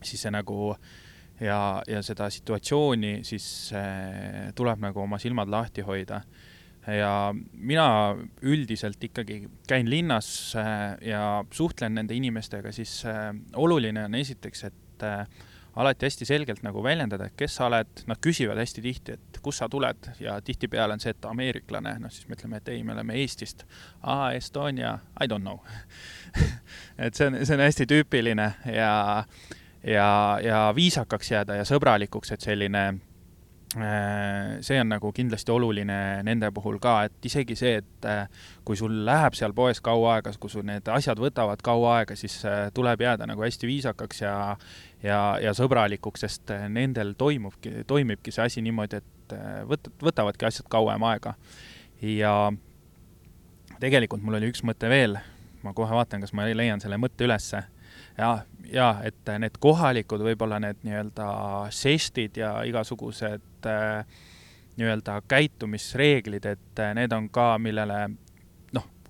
[0.00, 0.86] siis see nagu äh,
[1.40, 3.46] ja, ja seda situatsiooni siis
[3.76, 6.20] äh, tuleb nagu oma silmad lahti hoida.
[6.86, 14.14] ja mina üldiselt ikkagi käin linnas äh, ja suhtlen nende inimestega, siis äh, oluline on
[14.14, 15.26] esiteks, et äh,
[15.76, 19.60] alati hästi selgelt nagu väljendada, et kes sa oled, nad küsivad hästi tihti, et kust
[19.60, 22.94] sa tuled ja tihtipeale on see, et ameeriklane, noh siis me ütleme, et ei, me
[22.94, 23.66] oleme Eestist.
[24.02, 25.60] aa, Estonia, I don't know
[27.04, 28.92] et see on, see on hästi tüüpiline ja,
[29.86, 32.86] ja, ja viisakaks jääda ja sõbralikuks, et selline
[33.76, 38.28] Äh, see on nagu kindlasti oluline nende puhul ka, et isegi see, et äh,
[38.64, 42.38] kui sul läheb seal poes kaua aega, kui sul need asjad võtavad kaua aega, siis
[42.48, 44.36] äh, tuleb jääda nagu hästi viisakaks ja
[45.02, 49.36] ja, ja sõbralikuks, sest nendel toimubki, toimibki see asi niimoodi, et
[49.68, 51.34] võt-, võtavadki asjad kauem aega.
[52.00, 52.32] ja
[53.82, 55.18] tegelikult mul oli üks mõte veel,
[55.66, 57.66] ma kohe vaatan, kas ma leian selle mõtte ülesse
[58.18, 58.30] ja,
[58.72, 61.28] ja et need kohalikud võib-olla need nii-öelda
[61.74, 64.22] žestid ja igasugused äh,
[64.76, 68.02] nii-öelda käitumisreeglid, et need on ka, millele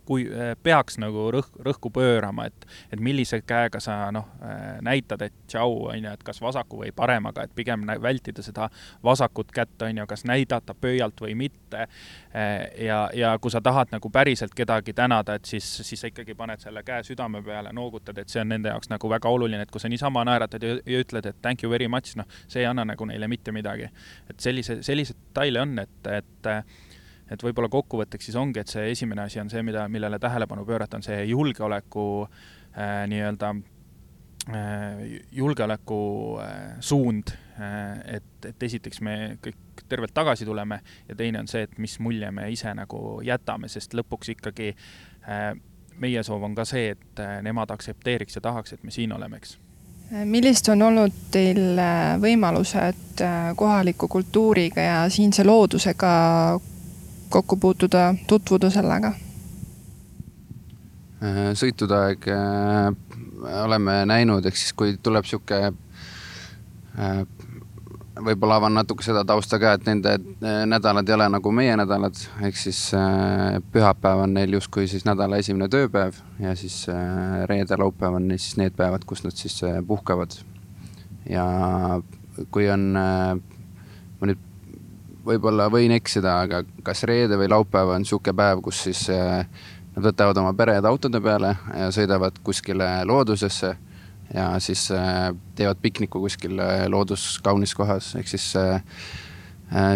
[0.06, 5.22] kui äh, peaks nagu rõh-, rõhku pöörama, et, et millise käega sa noh, äh, näitad,
[5.26, 8.68] et tšau, on ju, et kas vasaku või paremaga, et pigem vältida seda
[9.04, 11.86] vasakut kätt, on ju, kas näidata pöialt või mitte.
[12.36, 12.54] Äh,
[12.86, 16.62] ja, ja kui sa tahad nagu päriselt kedagi tänada, et siis, siis sa ikkagi paned
[16.62, 19.82] selle käe südame peale, noogutad, et see on nende jaoks nagu väga oluline, et kui
[19.82, 22.86] sa niisama naeratad ja, ja ütled, et thank you very much, noh, see ei anna
[22.86, 23.90] nagu neile mitte midagi.
[24.30, 26.48] et sellise, selliseid detaile on, et, et
[27.30, 31.00] et võib-olla kokkuvõtteks siis ongi, et see esimene asi on see, mida, millele tähelepanu pöörata,
[31.00, 33.52] on see julgeoleku äh, nii-öelda
[34.54, 36.00] äh, julgeoleku
[36.42, 37.34] äh, suund.
[37.60, 41.98] Äh,, et, et esiteks me kõik tervelt tagasi tuleme ja teine on see, et mis
[42.00, 44.72] mulje me ise nagu jätame, sest lõpuks ikkagi
[45.28, 45.52] äh,
[46.00, 49.40] meie soov on ka see, et äh, nemad aktsepteeriks ja tahaks, et me siin oleme,
[49.40, 49.58] eks
[50.06, 56.10] millised on olnud teil äh, võimalused äh, kohaliku kultuuriga ja siinse loodusega
[57.30, 59.12] kokku puutuda, tutvuda sellega?
[61.24, 62.90] Äh, sõitude aeg äh,
[63.64, 67.22] oleme näinud, ehk siis kui tuleb sihuke äh,
[68.20, 70.12] võib-olla avan natuke seda tausta ka, et nende
[70.68, 72.78] nädalad ei ole nagu meie nädalad, ehk siis
[73.72, 76.78] pühapäev on neil justkui siis nädala esimene tööpäev ja siis
[77.50, 80.32] reede, laupäev on siis need päevad, kus nad siis puhkavad.
[81.28, 81.44] ja
[82.52, 84.45] kui on, ma nüüd
[85.26, 89.44] võib-olla võin eksida, aga kas reede või laupäev on sihuke päev, kus siis eh,
[89.96, 93.72] nad võtavad oma pered autode peale ja sõidavad kuskile loodusesse
[94.34, 98.52] ja siis eh, teevad pikniku kuskil eh, looduskaunis kohas, ehk siis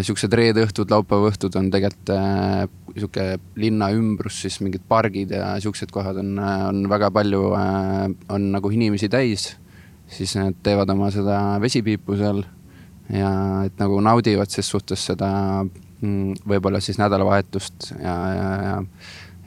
[0.03, 2.09] siuksed reede õhtud, laupäeva õhtud on tegelikult
[2.91, 8.71] sihuke linna ümbrus, siis mingid pargid ja siuksed kohad on, on väga palju, on nagu
[8.75, 9.53] inimesi täis.
[10.11, 12.43] siis nad teevad oma seda vesipiipu seal
[13.11, 13.31] ja
[13.67, 15.29] et nagu naudivad ses suhtes seda
[15.63, 18.77] mm, võib-olla siis nädalavahetust ja, ja, ja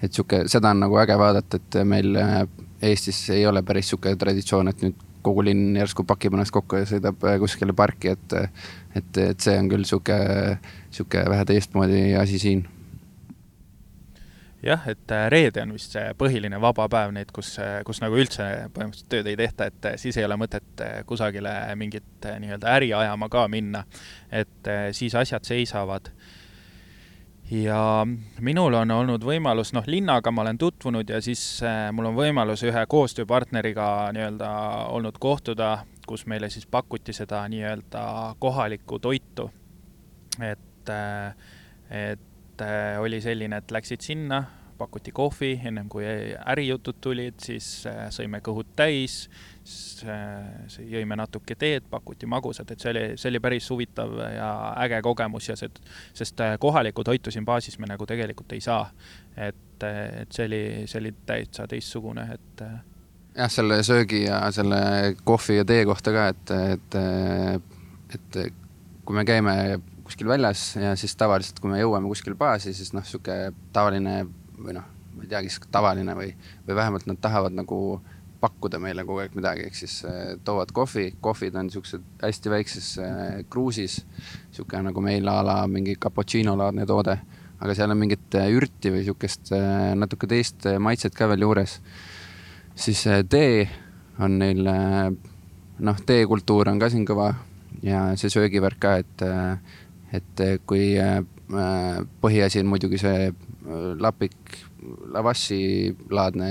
[0.05, 2.44] et sihuke, seda on nagu äge vaadata, et meil äh,
[2.85, 6.88] Eestis ei ole päris sihuke traditsioon, et nüüd kogu linn järsku pakib ennast kokku ja
[6.88, 8.37] sõidab äh, kuskile parki, et,
[8.94, 10.18] et, et see on küll sihuke,
[10.92, 12.66] sihuke vähe teistmoodi asi siin
[14.64, 18.16] jah, et äh, reede on vist see põhiline vaba päev neid, kus, äh, kus nagu
[18.18, 22.92] üldse põhimõtteliselt tööd ei tehta, et äh, siis ei ole mõtet kusagile mingit nii-öelda äri
[22.96, 23.85] ajama ka minna.
[24.33, 26.11] et siis asjad seisavad.
[27.50, 28.07] ja
[28.40, 31.61] minul on olnud võimalus, noh, linnaga ma olen tutvunud ja siis
[31.92, 34.50] mul on võimalus ühe koostööpartneriga nii-öelda
[34.96, 39.50] olnud kohtuda, kus meile siis pakuti seda nii-öelda kohalikku toitu.
[40.40, 40.88] et,
[41.90, 44.45] et et oli selline, et läksid sinna,
[44.79, 46.05] pakuti kohvi, ennem kui
[46.47, 49.29] ärijutud tulid, siis äh, sõime kõhud täis,
[49.64, 54.49] siis äh, jõime natuke teed, pakuti magusat, et see oli, see oli päris huvitav ja
[54.85, 55.71] äge kogemus ja see,
[56.17, 58.88] sest äh, kohalikku toitu siin baasis me nagu tegelikult ei saa.
[59.37, 62.67] et, et see oli, see oli täitsa teistsugune, et
[63.35, 67.01] jah, selle söögi ja selle kohvi ja tee kohta ka, et, et,
[68.14, 68.55] et
[69.05, 69.57] kui me käime
[70.05, 74.25] kuskil väljas ja siis tavaliselt, kui me jõuame kuskile baasi, siis noh, sihuke tavaline
[74.59, 76.35] või noh, ma ei teagi, kas tavaline või,
[76.67, 77.79] või vähemalt nad tahavad nagu
[78.45, 82.90] pakkuda meile kogu aeg midagi, ehk siis äh, toovad kohvi, kohvid on siuksed hästi väikses
[83.00, 84.02] äh, kruusis.
[84.52, 87.17] sihuke nagu meil a la mingi cappuccino laadne toode,
[87.61, 91.81] aga seal on mingit äh, ürti või sihukest äh, natuke teist maitset ka veel juures.
[92.75, 93.69] siis tee
[94.19, 94.61] on neil
[95.79, 97.33] noh, teekultuur on ka siin kõva
[97.83, 99.25] ja see söögivärk ka, et
[100.15, 103.29] et eh, kui eh, eh, põhiasi on muidugi see
[104.00, 104.58] lapik,
[105.15, 105.58] lavassi
[106.12, 106.48] laadne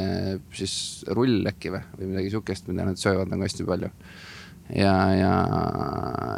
[0.58, 3.92] siis rull äkki või, või midagi sihukest, mida nad söövad nagu hästi palju.
[4.74, 5.34] ja, ja,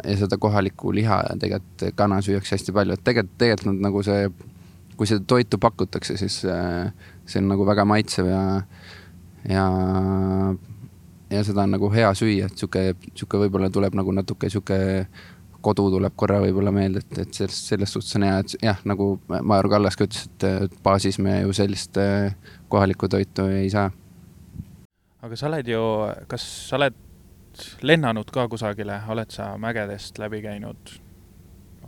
[0.04, 4.28] ja seda kohalikku liha tegelikult kana süüakse hästi palju, et tegelikult, tegelikult nad nagu see,
[4.98, 8.42] kui seda toitu pakutakse, siis see on nagu väga maitsev ja,
[9.48, 9.66] ja
[11.30, 14.76] ja seda on nagu hea süüa, et sihuke, sihuke võib-olla tuleb nagu natuke sihuke
[15.66, 19.14] kodu tuleb korra võib-olla meelde, et, et selles, selles suhtes on hea, et jah, nagu
[19.36, 22.36] Major Kallas ka ütles, et baasis me ju sellist äh,
[22.72, 23.90] kohalikku toitu ei saa.
[25.26, 25.82] aga sa oled ju,
[26.30, 27.02] kas sa oled
[27.82, 31.00] lennanud ka kusagile, oled sa mägedest läbi käinud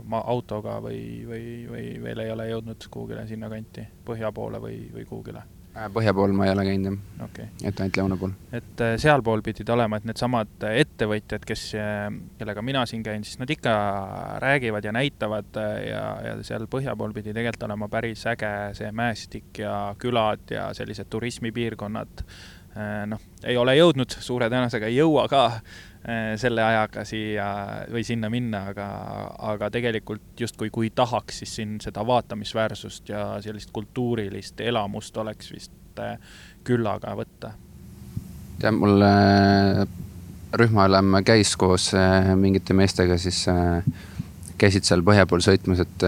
[0.09, 5.05] ma autoga või, või, või veel ei ole jõudnud kuhugile sinnakanti, põhja poole või, või
[5.05, 5.43] kuhugile?
[5.79, 8.33] Äh, põhja pool ma ei ole käinud jah okay., et ainult lõuna pool.
[8.55, 12.07] et äh, sealpool pidid olema, et needsamad ettevõtjad, kes, äh,
[12.39, 13.73] kellega mina siin käin, siis nad ikka
[14.43, 19.61] räägivad ja näitavad ja, ja seal põhja pool pidi tegelikult olema päris äge see mäestik
[19.63, 22.25] ja külad ja sellised turismipiirkonnad.
[23.09, 25.41] noh, ei ole jõudnud, suure tõenäosusega ei jõua ka
[26.39, 27.45] selle ajaga siia
[27.91, 28.85] või sinna minna, aga,
[29.51, 35.99] aga tegelikult justkui kui tahaks, siis siin seda vaatamisväärsust ja sellist kultuurilist elamust oleks vist
[36.63, 37.51] küllaga võtta.
[38.63, 39.83] jah, mul äh,
[40.55, 41.91] rühmaülem käis koos
[42.39, 43.43] mingite meestega, siis
[44.59, 46.07] käisid seal põhja pool sõitmas, et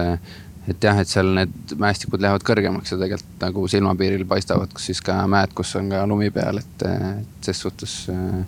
[0.70, 5.00] et jah, et seal need mäestikud lähevad kõrgemaks ja tegelikult nagu silmapiiril paistavad, kus siis
[5.02, 8.44] ka mäed, kus on ka lumi peal, et, et ses suhtes äh,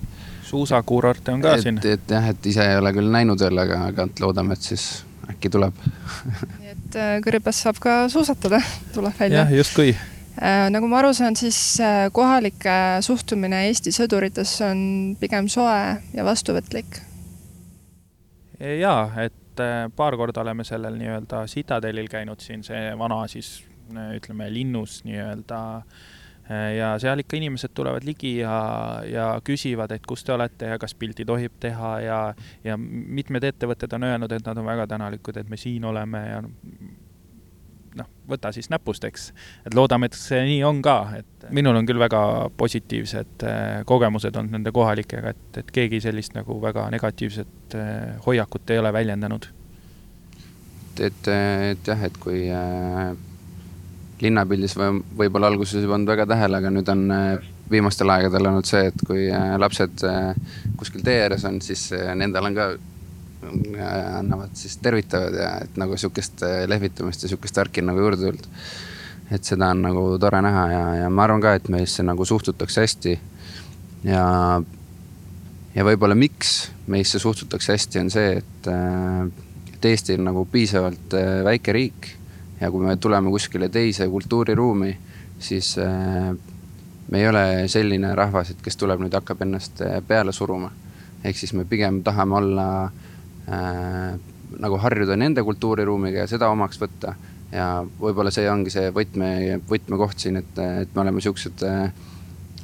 [0.55, 1.81] suusakuurorte on ka et, siin.
[1.91, 4.89] et jah, et ise ei ole küll näinud veel, aga, aga loodame, et siis
[5.31, 8.61] äkki tuleb nii et äh, Kõrbes saab ka suusatada,
[8.95, 9.45] tuleb välja.
[9.45, 12.77] jah, justkui äh, nagu ma aru saan, siis äh, kohalike
[13.07, 14.85] suhtumine Eesti sõduritesse on
[15.21, 15.81] pigem soe
[16.15, 17.03] ja vastuvõtlik.
[18.61, 19.63] jaa, et
[19.95, 23.57] paar korda oleme sellel nii-öelda Citadelil käinud siin, see vana siis
[23.95, 26.14] ütleme linnus nii-öelda Äh,
[26.49, 28.57] ja seal ikka inimesed tulevad ligi ja,
[29.09, 32.19] ja küsivad, et kus te olete ja kas pildi tohib teha ja,
[32.65, 36.43] ja mitmed ettevõtted on öelnud, et nad on väga tänulikud, et me siin oleme ja
[37.99, 39.29] noh, võta siis näpust, eks.
[39.65, 42.21] et loodame, et see nii on ka, et minul on küll väga
[42.61, 48.75] positiivsed äh, kogemused olnud nende kohalikega, et, et keegi sellist nagu väga negatiivset äh, hoiakut
[48.75, 49.49] ei ole väljendanud.
[51.01, 53.15] et, et jah, et kui äh
[54.23, 57.29] linnapildis või võib-olla alguses ei pannud väga tähele, aga nüüd on äh,
[57.71, 60.35] viimastel aegadel olnud see, et kui äh, lapsed äh,
[60.79, 62.69] kuskil tee ääres on, siis nendel on ka,
[63.45, 68.47] annavad siis tervitavad ja et nagu sihukest lehvitamist ja sihukest värki on nagu juurde tulnud.
[69.35, 72.87] et seda on nagu tore näha ja, ja ma arvan ka, et meisse nagu suhtutakse
[72.87, 73.19] hästi.
[74.09, 74.25] ja,
[75.75, 78.73] ja võib-olla miks meisse suhtutakse hästi, on see, et,
[79.75, 82.15] et Eesti on nagu piisavalt väike riik
[82.61, 84.97] ja kui me tuleme kuskile teise kultuuriruumi,
[85.39, 86.35] siis äh,
[87.11, 90.71] me ei ole selline rahvas, et kes tuleb nüüd hakkab ennast äh, peale suruma.
[91.25, 92.67] ehk siis me pigem tahame olla
[93.49, 94.19] äh,
[94.61, 97.15] nagu harjuda nende kultuuriruumiga ja seda omaks võtta.
[97.53, 101.91] ja võib-olla see ongi see võtme, võtmekoht siin, et, et me oleme siuksed äh,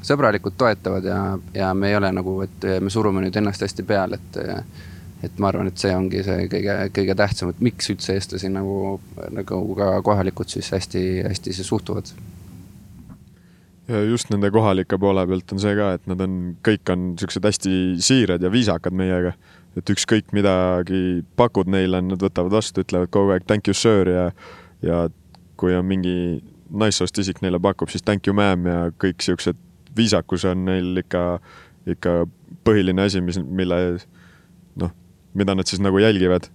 [0.03, 4.17] sõbralikud, toetavad ja, ja me ei ole nagu, et me surume nüüd ennast hästi peale,
[4.17, 4.39] et
[5.23, 8.99] et ma arvan, et see ongi see kõige, kõige tähtsam, et miks üldse eestlasi nagu,
[9.37, 12.13] nagu ka kohalikud siis hästi-hästi suhtuvad.
[13.89, 17.49] ja just nende kohalike poole pealt on see ka, et nad on, kõik on siuksed
[17.51, 19.35] hästi siirad ja viisakad meiega.
[19.77, 24.31] et ükskõik midagi pakud neile, nad võtavad vastu, ütlevad kogu aeg thank you sir ja,
[24.83, 25.09] ja
[25.57, 26.41] kui on mingi
[26.71, 29.59] naissoost isik neile pakub, siis thank you ma'am ja kõik siuksed,
[29.97, 31.25] viisakus on neil ikka,
[31.87, 32.25] ikka
[32.65, 33.81] põhiline asi, mis, mille
[35.35, 36.51] mida nad siis nagu jälgivad.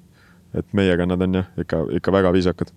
[0.56, 2.72] et meiega nad on jah, ikka, ikka väga viisakad.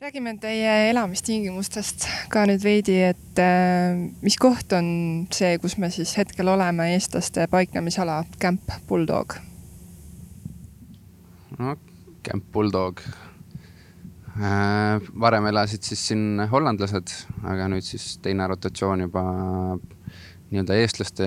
[0.00, 6.16] räägime teie elamistingimustest ka nüüd veidi, et äh, mis koht on see, kus me siis
[6.18, 9.34] hetkel oleme, eestlaste paiknemisala Camp Bulldog?
[11.58, 11.76] no
[12.22, 13.02] Camp Bulldog
[14.38, 15.02] äh,.
[15.20, 19.24] varem elasid siis siin hollandlased, aga nüüd siis teine rotatsioon juba
[20.50, 21.26] nii-öelda eestlaste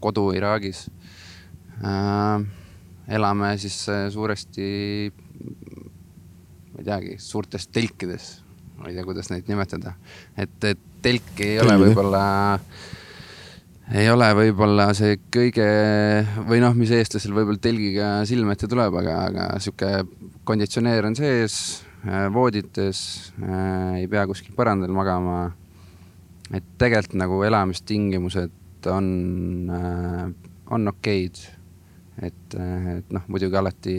[0.00, 1.18] kodu Iraagis äh,.
[3.10, 4.68] Elame siis äh, suuresti,
[6.70, 8.30] ma ei teagi, suurtes telkides,
[8.78, 9.96] ma ei tea, kuidas neid nimetada,
[10.38, 12.24] et, et telk ei ole võib-olla
[13.90, 15.66] ei ole võib-olla see kõige
[16.46, 20.04] või noh, mis eestlasel võib-olla telgiga silme ette tuleb, aga, aga sihuke
[20.46, 21.56] konditsioneer on sees,
[22.06, 23.00] äh, voodites
[23.42, 25.50] äh,, ei pea kuskil põrandal magama.
[26.54, 29.08] et tegelikult nagu elamistingimused on
[29.74, 30.28] äh,,
[30.70, 31.42] on okeid
[32.22, 32.56] et,
[32.96, 33.96] et noh, muidugi alati,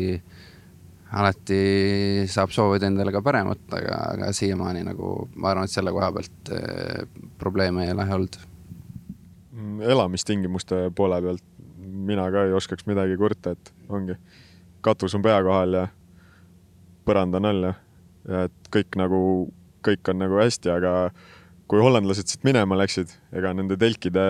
[1.17, 1.61] alati
[2.31, 6.53] saab soovida endale ka paremat, aga, aga siiamaani nagu ma arvan, et selle koha pealt
[6.55, 7.05] eh,
[7.41, 8.39] probleeme ei ole olnud.
[9.91, 11.47] Elamistingimuste poole pealt
[11.81, 14.15] mina ka ei oskaks midagi kurta, et ongi,
[14.85, 15.87] katus on pea kohal ja
[17.05, 17.75] põrand on all ja,
[18.29, 19.21] ja et kõik nagu,
[19.85, 20.93] kõik on nagu hästi, aga
[21.71, 24.23] kui hollandlased siit minema läksid, ega nende telkide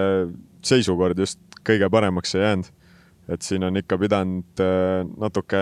[0.66, 2.70] seisukord just kõige paremaks ei jäänud.
[3.30, 5.62] Et siin on ikka pidanud äh, natuke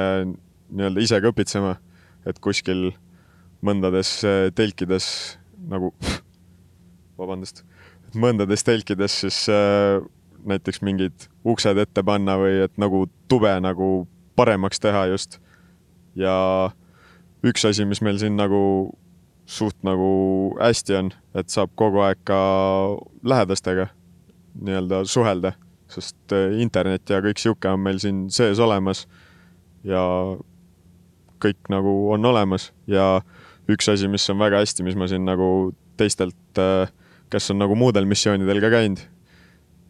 [0.70, 1.76] nii-öelda ise kõpitsema,
[2.28, 2.91] et kuskil
[3.66, 5.10] mõndades äh, telkides
[5.70, 5.91] nagu,
[7.20, 7.64] vabandust,
[8.16, 9.99] mõndades telkides siis äh,
[10.47, 14.07] näiteks mingid uksed ette panna või et nagu tube nagu
[14.39, 15.39] paremaks teha just.
[16.16, 16.72] ja
[17.45, 18.91] üks asi, mis meil siin nagu
[19.49, 20.10] suht nagu
[20.60, 22.39] hästi on, et saab kogu aeg ka
[23.24, 23.89] lähedastega
[24.60, 25.53] nii-öelda suhelda,
[25.89, 29.07] sest äh, internet ja kõik sihuke on meil siin sees olemas.
[29.83, 30.01] ja
[31.39, 33.21] kõik nagu on olemas ja
[33.71, 36.91] üks asi, mis on väga hästi, mis ma siin nagu teistelt, äh,
[37.31, 38.99] kes on nagu muudel missioonidel ka käinud,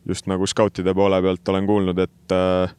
[0.07, 2.75] just nagu skautide poole pealt olen kuulnud, et äh,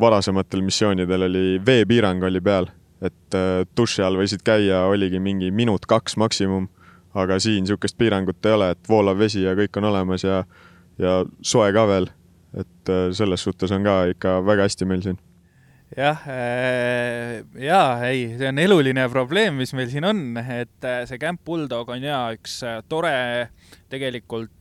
[0.00, 2.66] varasematel missioonidel oli veepiirang oli peal,
[3.00, 3.36] et
[3.76, 6.66] duši all võisid käia, oligi mingi minut-kaks maksimum,
[7.14, 10.42] aga siin niisugust piirangut ei ole, et voolav vesi ja kõik on olemas ja
[11.00, 12.10] ja soe ka veel.
[12.58, 15.18] Et äh, selles suhtes on ka ikka väga hästi meil siin
[15.96, 21.20] jah, äh, jaa, ei, see on eluline probleem, mis meil siin on, et äh, see
[21.22, 23.14] Camp Bulldog on jaa üks tore
[23.90, 24.56] tegelikult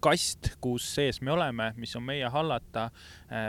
[0.00, 2.86] kast, kus sees me oleme, mis on meie hallata.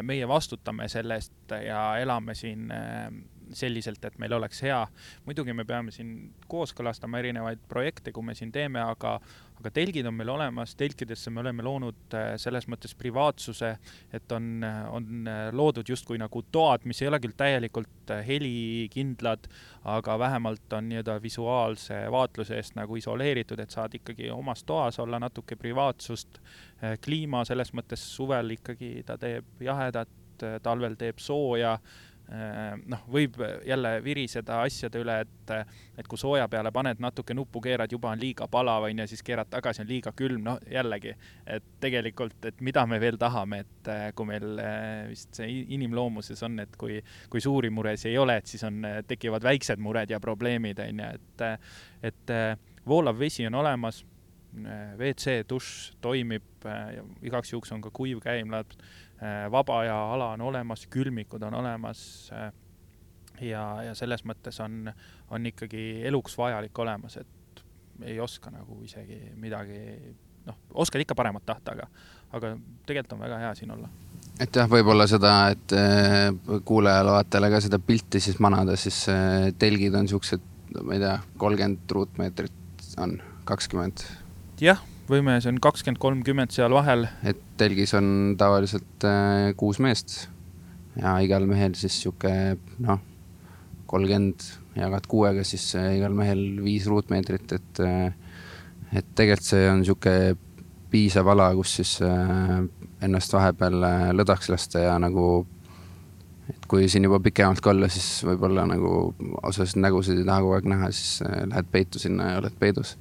[0.04, 2.66] meie vastutame selle eest ja elame siin
[3.58, 4.82] selliselt, et meil oleks hea.
[5.26, 9.18] muidugi me peame siin kooskõlastama erinevaid projekte, kui me siin teeme, aga,
[9.60, 13.72] aga telgid on meil olemas, telkidesse me oleme loonud äh, selles mõttes privaatsuse,
[14.14, 19.50] et on, on äh, loodud justkui nagu toad, mis ei ole küll täielikult äh, helikindlad,
[19.92, 25.20] aga vähemalt on nii-öelda visuaalse vaatluse eest nagu isoleeritud, et saad ikkagi omas toas olla,
[25.22, 26.42] natuke privaatsust.
[27.02, 30.10] kliima selles mõttes suvel ikkagi ta teeb jahedat,
[30.64, 31.76] talvel teeb sooja
[32.88, 33.36] noh, võib
[33.68, 35.52] jälle viriseda asjade üle, et,
[36.00, 39.50] et kui sooja peale paned, natuke nuppu keerad, juba on liiga palav, onju, siis keerad
[39.52, 41.12] tagasi, on liiga külm, no jällegi,
[41.46, 46.44] et tegelikult, et mida me veel tahame, et äh, kui meil äh, vist see inimloomuses
[46.48, 47.02] on, et kui,
[47.32, 51.46] kui suuri muresid ei ole, et siis on, tekivad väiksed mured ja probleemid, onju, et,
[52.12, 52.36] et
[52.88, 54.06] voolav vesi on olemas,
[55.00, 56.44] WC, dušš toimib,
[57.24, 59.01] igaks juhuks on ka kuiv käimlad Äh,
[59.52, 62.32] vaba aja ala on olemas, külmikud on olemas.
[62.34, 62.52] Äh,
[63.42, 64.92] ja, ja selles mõttes on,
[65.34, 67.64] on ikkagi eluks vajalik olemas, et
[68.06, 69.80] ei oska nagu isegi midagi,
[70.46, 71.88] noh, oskad ikka paremat tahta, aga,
[72.38, 72.56] aga
[72.86, 73.90] tegelikult on väga hea siin olla
[74.42, 76.30] et jah, võib-olla seda, et äh,
[76.66, 79.04] kuulajale-vaatajale ka seda pilti siis manada, siis
[79.62, 80.48] telgid on siuksed,
[80.82, 84.06] ma ei tea, kolmkümmend ruutmeetrit on, kakskümmend.
[84.62, 87.08] jah võime, see on kakskümmend, kolmkümmend seal vahel.
[87.28, 90.28] et telgis on tavaliselt äh, kuus meest
[91.00, 92.34] ja igal mehel siis sihuke
[92.84, 93.02] noh,
[93.92, 94.48] kolmkümmend
[94.80, 98.12] jagad kuuega, siis äh, igal mehel viis ruutmeetrit, et äh,
[98.92, 100.16] et tegelikult see on sihuke
[100.92, 103.78] piisav ala, kus siis ennast vahepeal
[104.18, 105.46] lõdvaks lasta ja nagu
[106.52, 108.92] et kui siin juba pikemalt ka olla, siis võib-olla nagu
[109.48, 112.96] osasid nägusid ei taha kogu aeg näha, siis äh, lähed peitu sinna ja oled peidus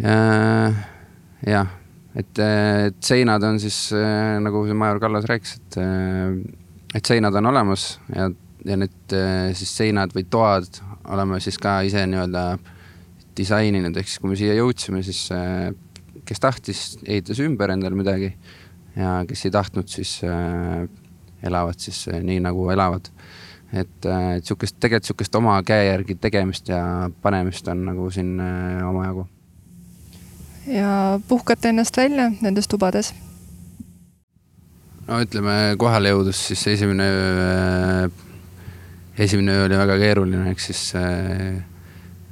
[0.00, 1.68] jah,
[2.16, 7.36] et, et seinad on siis äh, nagu see major Kallas rääkis, et, äh, et seinad
[7.38, 8.28] on olemas ja,
[8.66, 10.80] ja need äh, siis seinad või toad
[11.10, 12.44] oleme siis ka ise nii-öelda
[13.38, 15.22] disaininud, ehk siis kui me siia jõudsime, siis
[16.28, 18.32] kes tahtis, ehitas ümber endale midagi
[18.98, 20.18] ja kes ei tahtnud, siis
[21.46, 23.08] elavad siis nii nagu elavad.
[23.72, 28.34] et, et sihukest, tegelikult sihukest oma käe järgi tegemist ja panemist on nagu siin
[28.84, 29.28] omajagu
[30.66, 33.14] ja puhkate ennast välja nendes tubades?
[35.06, 38.10] no ütleme kohale jõudes, siis esimene öö,
[39.18, 40.84] esimene öö oli väga keeruline, ehk siis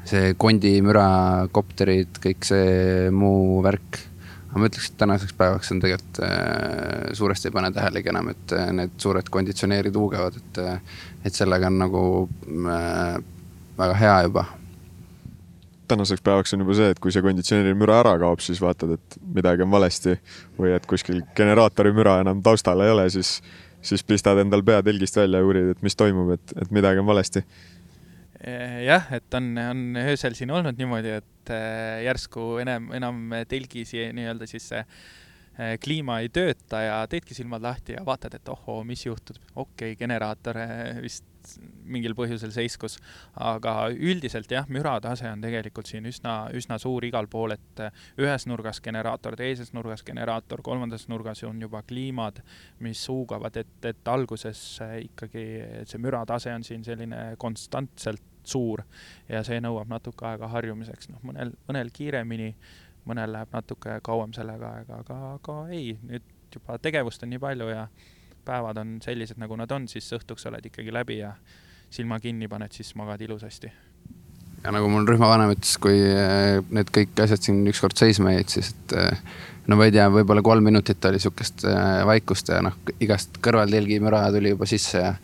[0.08, 1.08] see kondimüra,
[1.52, 4.04] kopterid, kõik see muu värk.
[4.48, 8.54] aga ma ütleks, et tänaseks päevaks on tegelikult äh, suuresti ei pane tähelegi enam, et
[8.56, 10.62] äh, need suured konditsioneerid huugavad, et,
[11.28, 12.04] et sellega on nagu
[12.48, 13.18] äh,
[13.78, 14.46] väga hea juba
[15.88, 19.16] tänaseks päevaks on juba see, et kui see konditsioneeri müra ära kaob, siis vaatad, et
[19.36, 20.16] midagi on valesti
[20.58, 23.38] või et kuskil generaatori müra enam taustal ei ole, siis,
[23.84, 27.08] siis pistad endal pea telgist välja ja uurid, et mis toimub, et, et midagi on
[27.08, 27.44] valesti.
[28.86, 34.46] jah, et on, on öösel siin olnud niimoodi, et äh, järsku enam, enam telgis nii-öelda
[34.46, 39.06] siis see äh, kliima ei tööta ja teedki silmad lahti ja vaatad, et ohoo, mis
[39.06, 40.62] juhtub, okei okay,, generaator
[41.02, 41.26] vist
[41.88, 42.98] mingil põhjusel seiskus.
[43.34, 48.46] aga üldiselt jah, müratase on tegelikult siin üsna, üsna suur igal pool, et äh, ühes
[48.50, 52.42] nurgas generaator, teises nurgas generaator, kolmandas nurgas on juba kliimad,
[52.84, 55.46] mis huugavad, et, et alguses äh, ikkagi
[55.88, 58.82] see müratase on siin selline konstantselt suur
[59.28, 62.54] ja see nõuab natuke aega harjumiseks, noh, mõnel, mõnel kiiremini
[63.08, 66.24] mõnel läheb natuke kauem sellega aega, aga, aga ei, nüüd
[66.54, 67.86] juba tegevust on nii palju ja
[68.48, 71.34] päevad on sellised, nagu nad on, siis õhtuks oled ikkagi läbi ja
[71.90, 73.70] silma kinni paned, siis magad ilusasti.
[74.64, 78.72] Ja nagu mul rühmavanem ütles, kui äh, need kõik asjad siin ükskord seisma jäid, siis
[78.72, 79.22] et äh,
[79.68, 82.74] no ma ei tea, võib-olla kolm minutit oli sihukest äh, vaikust ja noh,
[83.04, 85.14] igast kõrvaltilgi müra tuli juba sisse ja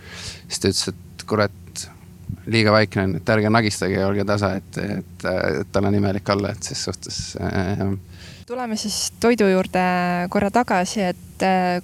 [0.46, 1.84] siis ta ütles, et kurat,
[2.50, 6.28] liiga vaikne on, et ärge nagistage ja olge tasa, et, et, et tal on imelik
[6.36, 7.84] olla, et ses suhtes äh,
[8.46, 9.82] tuleme siis toidu juurde
[10.32, 11.33] korra tagasi, et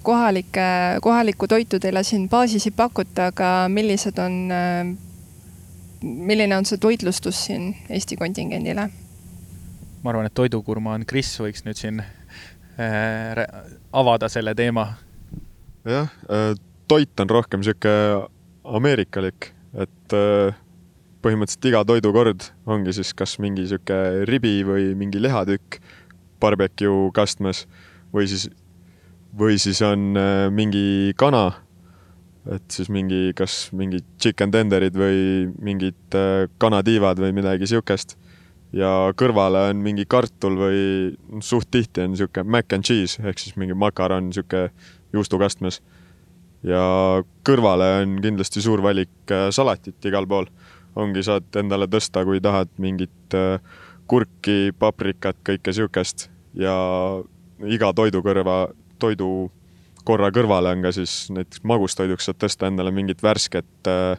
[0.03, 0.65] kohalike,
[1.01, 4.37] kohalikku toitu teile siin baasis ei pakuta, aga millised on
[6.01, 8.89] milline on see toitlustus siin Eesti kontingendile?
[10.01, 13.41] ma arvan, et toidukurma on Kris, võiks nüüd siin äh,
[13.93, 14.87] avada selle teema.
[15.85, 16.53] jah äh,,
[16.89, 17.93] toit on rohkem sihuke
[18.65, 20.57] ameerikalik, et äh,
[21.21, 25.77] põhimõtteliselt iga toidukord ongi siis kas mingi sihuke ribi või mingi lihatükk
[26.41, 27.67] barbeque kastmes
[28.11, 28.49] või siis,
[29.37, 31.51] või siis on äh, mingi kana
[32.49, 38.17] et siis mingi, kas mingid chicken tenderid või mingid äh, kanatiivad või midagi siukest.
[38.73, 40.81] ja kõrvale on mingi kartul või
[41.43, 44.71] suht tihti on sihuke mac and cheese ehk siis mingi makaron sihuke
[45.13, 45.81] juustukastmes.
[46.63, 50.45] ja kõrvale on kindlasti suur valik äh, salatit igal pool.
[50.95, 53.35] ongi, saad endale tõsta, kui tahad mingit
[54.07, 56.73] kurki, paprikat, kõike siukest ja
[57.63, 58.65] iga toidu kõrva,
[59.01, 59.49] toidu
[60.07, 64.15] korra kõrvale on ka siis näiteks magustoiduks saad tõsta endale mingit värsket äh,,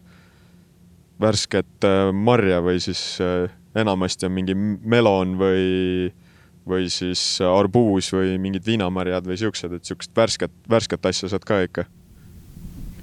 [1.22, 6.12] värsket äh, marja või siis äh, enamasti on mingi melon või,
[6.68, 11.62] või siis arbuus või mingid viinamarjad või siuksed, et siukest värsket, värsket asja saad ka
[11.66, 11.86] ikka.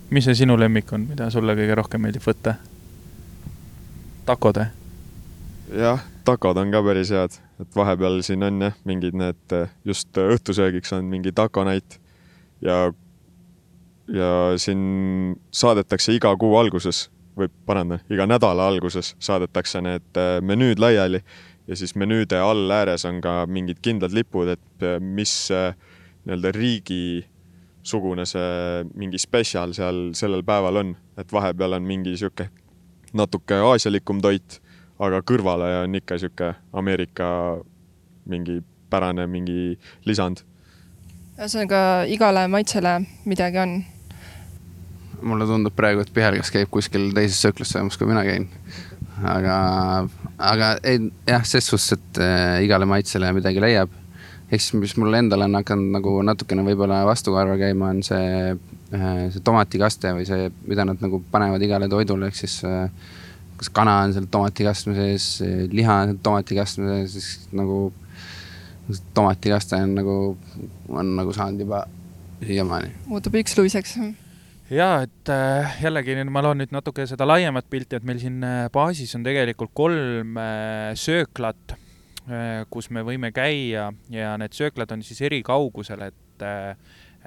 [0.09, 2.55] mis see sinu lemmik on, mida sulle kõige rohkem meeldib võtta?
[4.25, 4.69] takod või?
[5.81, 10.93] jah, takod on ka päris head, et vahepeal siin on jah, mingid need just õhtusöögiks
[10.95, 11.99] on mingi takonäit
[12.61, 12.91] ja,
[14.07, 17.07] ja siin saadetakse iga kuu alguses
[17.39, 21.23] või parandan, iga nädala alguses saadetakse need äh, menüüd laiali.
[21.69, 25.75] Ja siis menüüde all ääres on ka mingid kindlad lipud, et äh, mis äh,
[26.25, 32.49] nii-öelda riigisugune see mingi spetsial seal sellel päeval on, et vahepeal on mingi sihuke
[33.13, 34.59] natuke aasialikum toit,
[34.99, 37.29] aga kõrvale on ikka sihuke Ameerika
[38.29, 40.43] mingi pärane mingi lisand
[41.39, 42.97] ühesõnaga igale maitsele
[43.29, 43.77] midagi on.
[45.23, 48.47] mulle tundub praegu, et Pihelgas käib kuskil teises sööklas söömas, kui mina käin.
[49.23, 49.55] aga,
[50.35, 53.95] aga ei jah, ses suhtes, et äh, igale maitsele midagi leiab.
[54.51, 59.25] ehk siis, mis mul endal on hakanud nagu natukene võib-olla vastukarva käima, on see äh,,
[59.31, 62.89] see tomatikaste või see, mida nad nagu panevad igale toidule, ehk siis äh,
[63.59, 65.25] kas kana on seal tomatikastme sees,
[65.73, 67.89] liha on tomatikastme sees, siis nagu
[69.13, 70.15] tomatikaste on nagu,
[70.89, 71.83] on nagu saanud juba
[72.45, 72.91] siiamaani.
[73.05, 73.97] muutub üksluiseks.
[74.71, 78.69] ja et äh, jällegi ma loon nüüd natuke seda laiemat pilti, et meil siin äh,
[78.73, 81.77] baasis on tegelikult kolm äh, sööklat,
[82.69, 86.43] kus me võime käia ja need sööklad on siis eri kaugusel, et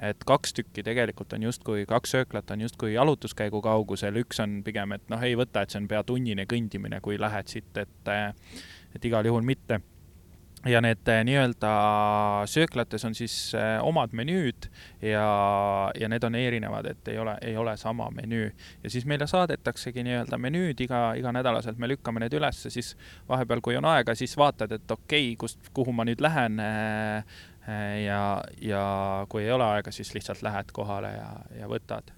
[0.01, 4.97] et kaks tükki tegelikult on justkui, kaks sööklat on justkui jalutuskäigu kaugusel, üks on pigem,
[4.97, 8.13] et noh, ei võta, et see on pea tunnine kõndimine, kui lähed siit, et
[8.93, 9.79] et igal juhul mitte
[10.69, 11.71] ja need äh, nii-öelda
[12.47, 14.69] sööklates on siis äh, omad menüüd
[15.03, 15.25] ja,
[15.99, 18.51] ja need on erinevad, et ei ole, ei ole sama menüü.
[18.83, 22.93] ja siis meile saadetaksegi nii-öelda menüüd iga, iganädalaselt, me lükkame need ülesse, siis
[23.29, 26.59] vahepeal, kui on aega, siis vaatad, et okei okay,, kust, kuhu ma nüüd lähen.
[26.63, 27.41] Äh,
[28.03, 28.83] ja, ja
[29.29, 32.11] kui ei ole aega, siis lihtsalt lähed kohale ja, ja võtad.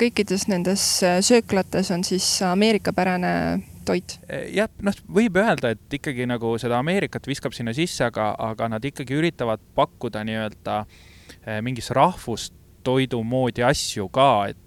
[0.00, 0.84] kõikides nendes
[1.26, 3.34] sööklates on siis Ameerika-pärane
[3.84, 4.16] toit?
[4.54, 8.84] jah, noh, võib öelda, et ikkagi nagu seda Ameerikat viskab sinna sisse, aga, aga nad
[8.84, 10.82] ikkagi üritavad pakkuda nii-öelda
[11.64, 14.66] mingis rahvustoidu moodi asju ka, et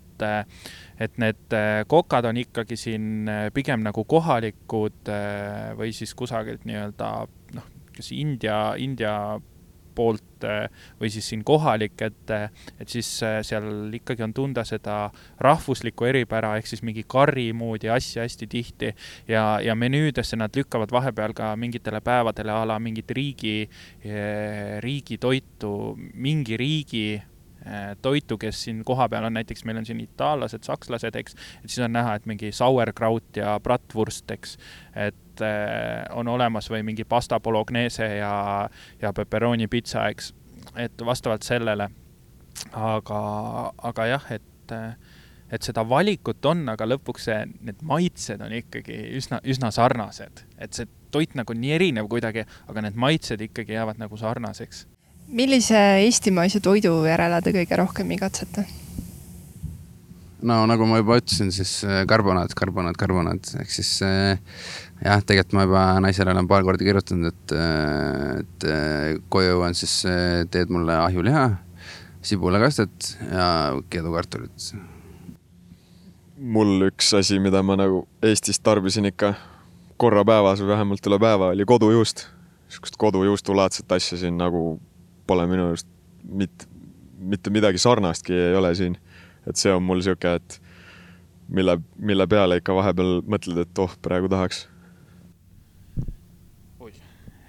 [1.03, 1.55] et need
[1.89, 5.09] kokad on ikkagi siin pigem nagu kohalikud
[5.75, 7.09] või siis kusagilt nii-öelda
[7.57, 7.65] noh,
[7.97, 9.15] kas India, India
[9.95, 10.67] poolt äh,
[10.99, 14.97] või siis siin kohalik, et, äh, et siis äh, seal ikkagi on tunda seda
[15.43, 18.93] rahvuslikku eripära ehk siis mingi karri moodi asja hästi tihti.
[19.27, 23.69] Ja, ja menüüdesse nad lükkavad vahepeal ka mingitele päevadele a la mingit riigi,
[24.83, 25.73] riigi toitu,
[26.13, 27.05] mingi riigi
[28.03, 31.93] toitu, kes siin kohapeal on, näiteks meil on siin itaallased, sakslased, eks, et siis on
[31.95, 34.57] näha, et mingi sauerkraut ja bratwurst, eks,
[35.07, 38.69] et et eh, on olemas või mingi pasta bolognese ja,
[39.01, 40.33] ja pepperoni pitsa, eks,
[40.77, 41.89] et vastavalt sellele.
[42.77, 43.19] aga,
[43.83, 44.73] aga jah, et,
[45.51, 50.73] et seda valikut on, aga lõpuks see, need maitsed on ikkagi üsna, üsna sarnased, et
[50.73, 54.85] see toit nagu nii erinev kuidagi, aga need maitsed ikkagi jäävad nagu sarnaseks.
[55.27, 58.65] millise eestimaise toidu järele te kõige rohkem igatsete?
[60.43, 64.39] No nagu ma juba ütlesin, siis äh, karbonaad, karbonaad, karbonaad ehk siis äh,
[65.03, 68.67] jah, tegelikult ma juba naisele olen paar korda kirjutanud, et, äh, et
[69.33, 70.01] koju jõuan, siis
[70.53, 71.47] teed mulle ahjuliha,
[72.23, 73.47] sibulakastet ja
[73.91, 74.73] keedukartulit
[76.43, 79.33] mul üks asi, mida ma nagu Eestis tarbisin ikka
[80.01, 82.27] korra päevas või vähemalt üle päeva, oli kodujuust.
[82.67, 84.79] niisugust kodujuustulaadset asja siin nagu
[85.27, 85.87] pole minu arust
[86.23, 86.65] mitte,
[87.19, 88.97] mitte midagi sarnastki ei ole siin.
[89.47, 90.59] Et see on mul niisugune, et
[91.53, 94.67] mille, mille peale ikka vahepeal mõtled, et oh, praegu tahaks.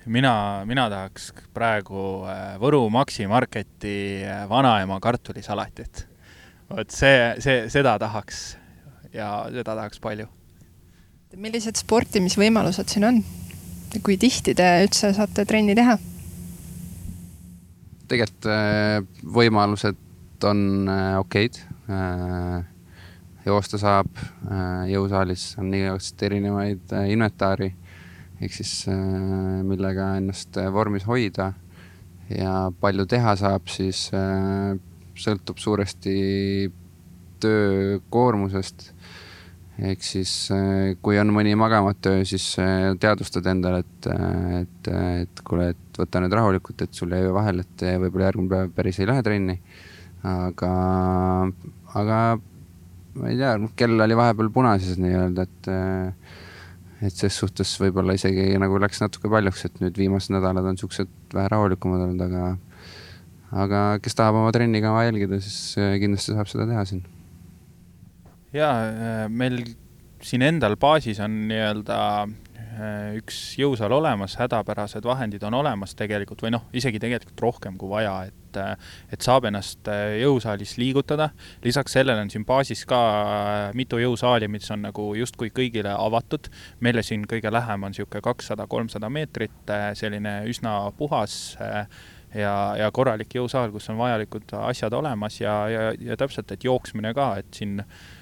[0.06, 6.06] mina, mina tahaks praegu äh, Võru Maxi Marketi äh, vanaema kartulisalatit.
[6.68, 8.56] vot see, see, seda tahaks
[9.14, 10.28] ja seda tahaks palju.
[11.36, 13.22] millised sportimisvõimalused siin on?
[14.02, 15.96] kui tihti te üldse saate trenni teha?
[18.08, 19.96] tegelikult äh, võimalused
[20.44, 20.90] on
[21.22, 21.56] okeid.
[21.84, 22.62] Äh,
[23.44, 24.08] joosta saab,
[24.88, 27.74] jõusaalis on igasuguseid erinevaid inventaari.
[28.40, 31.52] Ehk siis millega ennast vormis hoida.
[32.32, 34.06] Ja palju teha saab, siis
[35.20, 36.14] sõltub suuresti
[37.44, 38.88] töökoormusest.
[39.74, 44.90] Ehk siis äh, kui on mõni magamata öö, siis äh, teadvustad endale, et, äh, et,
[45.24, 49.00] et kuule, et võta nüüd rahulikult, et sul jäi vahele, et võib-olla järgmine päev päris
[49.02, 49.58] ei lähe trenni.
[50.24, 50.72] Aga,
[52.00, 52.18] aga
[53.14, 55.68] ma ei tea, kell oli vahepeal punases nii-öelda, et,
[57.08, 61.10] et ses suhtes võib-olla isegi nagu läks natuke paljuks, et nüüd viimased nädalad on siuksed
[61.34, 62.54] vähe rahulikumad olnud, aga,
[63.64, 67.04] aga kes tahab oma trennikava jälgida, siis kindlasti saab seda teha siin.
[68.54, 69.62] Jaa, äh, meil
[70.24, 71.98] siin endal baasis on nii-öelda
[73.18, 78.14] üks jõusaal olemas, hädapärased vahendid on olemas tegelikult või noh, isegi tegelikult rohkem kui vaja,
[78.30, 78.72] et äh,
[79.12, 79.88] et saab ennast
[80.20, 81.28] jõusaalis liigutada,
[81.64, 83.00] lisaks sellele on siin baasis ka
[83.74, 86.48] mitu jõusaali, mis on nagu justkui kõigile avatud,
[86.80, 91.56] meile siin kõige lähem on niisugune kakssada, kolmsada meetrit, selline üsna puhas
[92.34, 97.14] ja, ja korralik jõusaal, kus on vajalikud asjad olemas ja, ja, ja täpselt, et jooksmine
[97.14, 98.12] ka, et siin äh, Äh,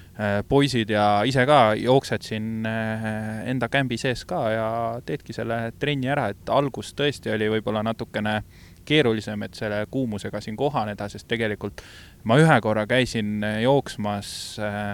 [0.49, 4.67] poisid ja ise ka jooksed siin äh, enda kämbi sees ka ja
[5.05, 8.43] teedki selle trenni ära, et algus tõesti oli võib-olla natukene
[8.85, 11.81] keerulisem, et selle kuumusega siin kohaneda, sest tegelikult
[12.29, 14.29] ma ühe korra käisin jooksmas
[14.61, 14.93] äh,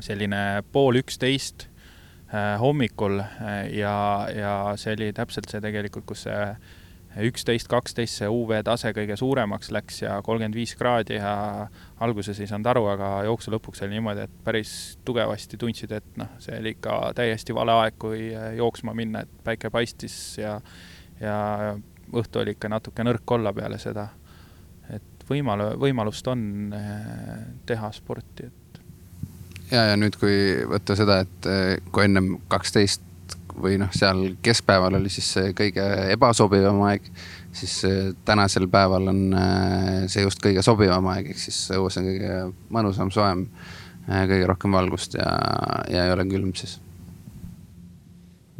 [0.00, 1.68] selline pool üksteist
[2.58, 3.20] hommikul
[3.70, 3.96] ja,
[4.34, 6.40] ja see oli täpselt see tegelikult, kus see
[7.24, 11.32] üksteist, kaksteist see UV tase kõige suuremaks läks ja kolmkümmend viis kraadi ja
[12.04, 14.72] alguses ei saanud aru, aga jooksu lõpuks oli niimoodi, et päris
[15.06, 19.72] tugevasti tundsid, et noh, see oli ikka täiesti vale aeg, kui jooksma minna, et päike
[19.72, 20.58] paistis ja,
[21.20, 21.38] ja
[22.12, 24.08] õhtu oli ikka natuke nõrk olla peale seda.
[24.92, 27.32] et võimal-, võimalust on eh,
[27.66, 28.80] teha sporti, et.
[29.72, 30.36] ja, ja nüüd, kui
[30.68, 33.05] võtta seda, et eh, kui ennem kaksteist
[33.62, 37.06] või noh, seal keskpäeval oli siis see kõige ebasobivam aeg,
[37.56, 37.74] siis
[38.28, 42.40] tänasel päeval on äh, see just kõige sobivam aeg, ehk siis õues on kõige
[42.74, 43.46] mõnusam, soojem,
[44.10, 45.30] äh, kõige rohkem valgust ja,
[45.92, 46.78] ja ei ole külm siis.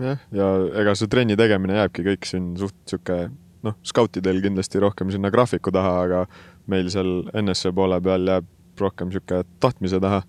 [0.00, 3.26] jah, ja ega see trenni tegemine jääbki kõik siin suht sihuke
[3.66, 6.24] noh, skautidel kindlasti rohkem sinna graafiku taha, aga
[6.70, 10.22] meil seal NSV poole peal jääb rohkem sihuke tahtmise taha.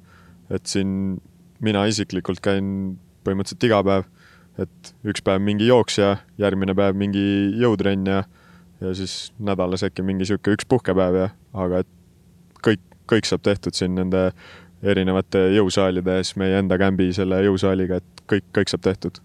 [0.49, 1.17] et siin
[1.59, 4.05] mina isiklikult käin põhimõtteliselt iga päev
[4.61, 7.23] et üks päev mingi jooks ja järgmine päev mingi
[7.61, 8.23] jõutrenn ja,
[8.81, 11.91] ja siis nädalas äkki mingi sihuke üks puhkepäev ja, aga et
[12.65, 14.29] kõik, kõik saab tehtud siin nende
[14.83, 19.21] erinevate jõusaalide ees, meie enda kämbi selle jõusaaliga, et kõik, kõik saab tehtud.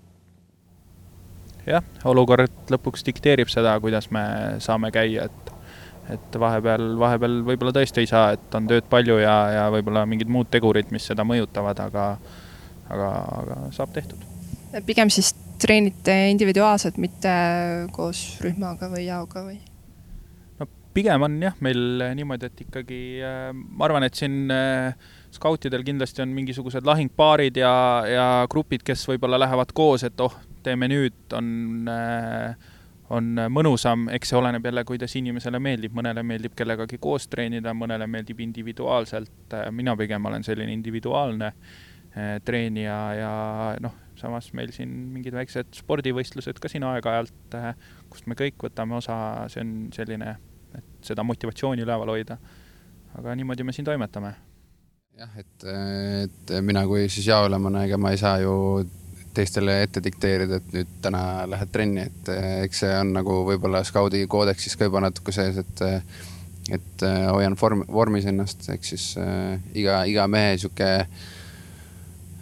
[1.67, 4.25] jah, olukord lõpuks dikteerib seda, kuidas me
[4.65, 5.51] saame käia, et
[6.11, 10.29] et vahepeal, vahepeal võib-olla tõesti ei saa, et on tööd palju ja, ja võib-olla mingid
[10.29, 12.09] muud tegurid, mis seda mõjutavad, aga
[12.91, 13.09] aga,
[13.39, 14.32] aga saab tehtud
[14.87, 17.33] pigem siis treenite individuaalselt, mitte
[17.95, 19.59] koos rühmaga või jaoga või?
[20.59, 24.95] no pigem on jah, meil niimoodi, et ikkagi äh, ma arvan, et siin äh,
[25.33, 27.75] skautidel kindlasti on mingisugused lahingpaarid ja,
[28.09, 32.71] ja grupid, kes võib-olla lähevad koos, et oh, teeme nüüd, on äh,
[33.13, 38.07] on mõnusam, eks see oleneb jälle, kuidas inimesele meeldib, mõnele meeldib kellegagi koos treenida, mõnele
[38.09, 41.51] meeldib individuaalselt, mina pigem olen selline individuaalne
[42.45, 43.33] treenija ja
[43.81, 47.73] noh, samas meil siin mingid väiksed spordivõistlused ka siin aeg-ajalt, äh,
[48.13, 49.17] kust me kõik võtame osa,
[49.53, 50.37] see on selline,
[50.79, 52.39] et seda motivatsiooni üleval hoida.
[53.19, 54.35] aga niimoodi me siin toimetame.
[55.19, 58.55] jah, et, et mina kui siis jaolemane, ega ma ei saa ju
[59.35, 62.31] teistele ette dikteerida, et nüüd täna lähed trenni, et
[62.67, 65.85] eks see on nagu võib-olla skaudi koodeksis ka juba natuke sees, et
[66.73, 71.33] et hoian vorm, vormis ennast, ehk siis äh, iga, iga mehe sihuke äh,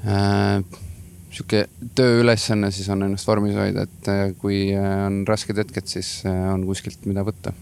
[0.00, 7.04] sihuke tööülesanne siis on ennast vormis hoida, et kui on rasked hetked, siis on kuskilt,
[7.06, 7.52] mida võtta.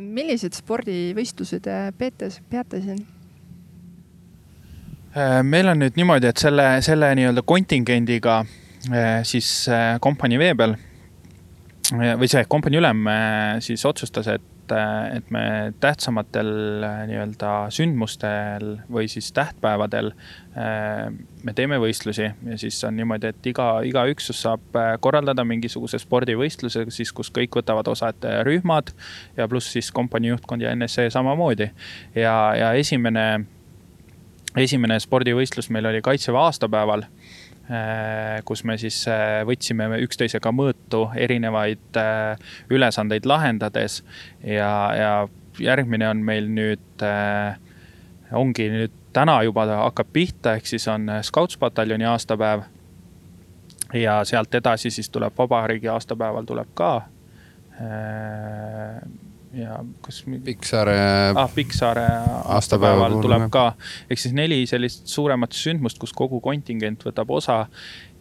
[0.00, 1.66] millised spordivõistlused
[1.98, 3.02] peate, peate siin?
[5.10, 10.52] Äh, meil on nüüd niimoodi, et selle, selle nii-öelda kontingendiga äh, siis äh, kompanii vee
[10.54, 10.76] peal
[11.90, 13.08] või see kompanii ülem
[13.66, 14.44] siis otsustas, et,
[15.14, 16.50] et me tähtsamatel
[17.10, 20.12] nii-öelda sündmustel või siis tähtpäevadel
[21.44, 26.84] me teeme võistlusi ja siis on niimoodi, et iga, iga üksus saab korraldada mingisuguse spordivõistluse,
[26.90, 28.90] siis kus kõik võtavad osa, et rühmad
[29.38, 31.70] ja pluss siis kompanii juhtkond ja NSC samamoodi.
[32.14, 33.46] ja, ja esimene
[34.58, 37.19] esimene spordivõistlus meil oli Kaitseväe aastapäeval, äh,
[38.44, 42.40] kus me siis äh, võtsime üksteisega mõõtu erinevaid äh,
[42.70, 44.00] ülesandeid lahendades
[44.42, 45.12] ja, ja
[45.62, 47.04] järgmine on meil nüüd,
[48.34, 52.66] ongi nüüd täna juba hakkab pihta, ehk siis on Scoutspataljoni aastapäev.
[53.94, 56.92] ja sealt edasi siis tuleb vabariigi aastapäeval tuleb ka
[59.56, 60.22] ja kas.
[60.44, 60.96] Pikksaare
[61.34, 61.50] ah,.
[61.54, 62.06] Pikksaare
[62.44, 63.72] aastapäeval tuleb ka,
[64.10, 67.64] ehk siis neli sellist suuremat sündmust, kus kogu kontingent võtab osa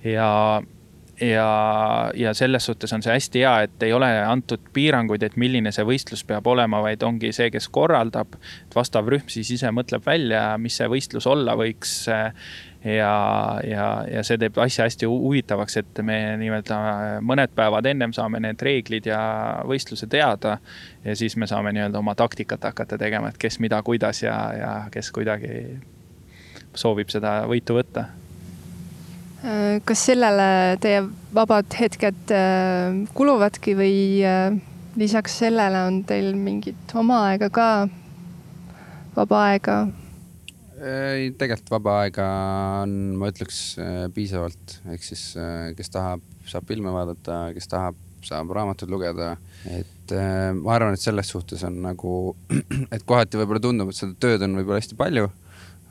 [0.04, 0.30] ja
[1.22, 5.72] ja, ja selles suhtes on see hästi hea, et ei ole antud piiranguid, et milline
[5.76, 8.38] see võistlus peab olema, vaid ongi see, kes korraldab.
[8.68, 12.08] et vastav rühm siis ise mõtleb välja, mis see võistlus olla võiks
[12.84, 16.78] ja, ja, ja see teeb asja hästi huvitavaks, et me nii-öelda
[17.26, 19.20] mõned päevad ennem saame need reeglid ja
[19.68, 20.58] võistluse teada.
[21.04, 24.74] ja siis me saame nii-öelda oma taktikat hakata tegema, et kes mida, kuidas ja, ja
[24.92, 25.80] kes kuidagi
[26.74, 28.06] soovib seda võitu võtta.
[29.86, 31.04] kas sellele teie
[31.36, 33.96] vabad hetked äh, kuluvadki või
[34.28, 34.56] äh,
[35.00, 37.70] lisaks sellele on teil mingit oma aega ka,
[39.16, 39.82] vaba aega?
[40.80, 42.28] Ei, tegelikult vaba aega
[42.84, 48.00] on, ma ütleks, äh, piisavalt, ehk siis äh, kes tahab, saab filme vaadata, kes tahab,
[48.26, 49.36] saab raamatuid lugeda.
[49.68, 52.16] et äh, ma arvan, et selles suhtes on nagu,
[52.96, 55.30] et kohati võib-olla tundub, et seda tööd on võib-olla hästi palju.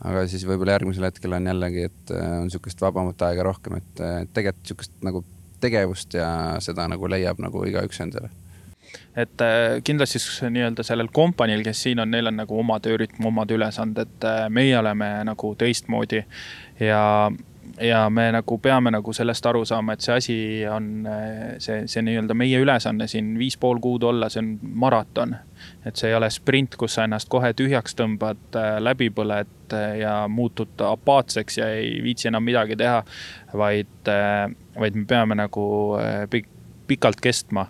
[0.08, 4.68] aga siis võib-olla järgmisel hetkel on jällegi, et on sihukest vabamat aega rohkem, et tegelikult
[4.70, 5.24] sihukest nagu
[5.58, 6.28] tegevust ja
[6.62, 8.30] seda nagu leiab nagu igaüks endale
[9.16, 10.20] et äh, kindlasti
[10.50, 14.78] nii-öelda sellel kompaniil, kes siin on, neil on nagu oma töörütm, omad ülesanded, äh, meie
[14.78, 16.24] oleme nagu teistmoodi
[16.80, 17.04] ja
[17.80, 20.36] ja me nagu peame nagu sellest aru saama, et see asi
[20.70, 25.36] on äh, see, see nii-öelda meie ülesanne siin viis pool kuud olla, see on maraton.
[25.84, 30.78] et see ei ole sprint, kus sa ennast kohe tühjaks tõmbad, läbi põled ja muutud
[30.86, 33.02] apaatseks ja ei viitsi enam midagi teha.
[33.54, 34.12] vaid,
[34.78, 35.66] vaid me peame nagu
[36.88, 37.66] pikalt kestma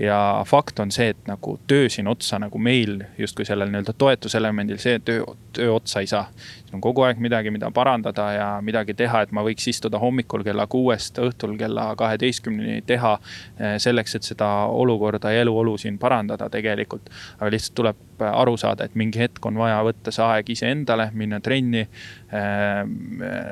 [0.00, 4.78] ja fakt on see, et nagu töö siin otsa nagu meil justkui sellel nii-öelda toetuselemendil,
[4.80, 6.30] see töö, töö otsa ei saa.
[6.36, 10.44] siin on kogu aeg midagi, mida parandada ja midagi teha, et ma võiks istuda hommikul
[10.46, 13.18] kella kuuest õhtul kella kaheteistkümneni teha.
[13.58, 17.10] Eh, selleks, et seda olukorda ja eluolu siin parandada tegelikult.
[17.40, 21.40] aga lihtsalt tuleb aru saada, et mingi hetk on vaja võtta see aeg iseendale, minna
[21.40, 21.84] trenni.
[22.32, 22.82] Eh,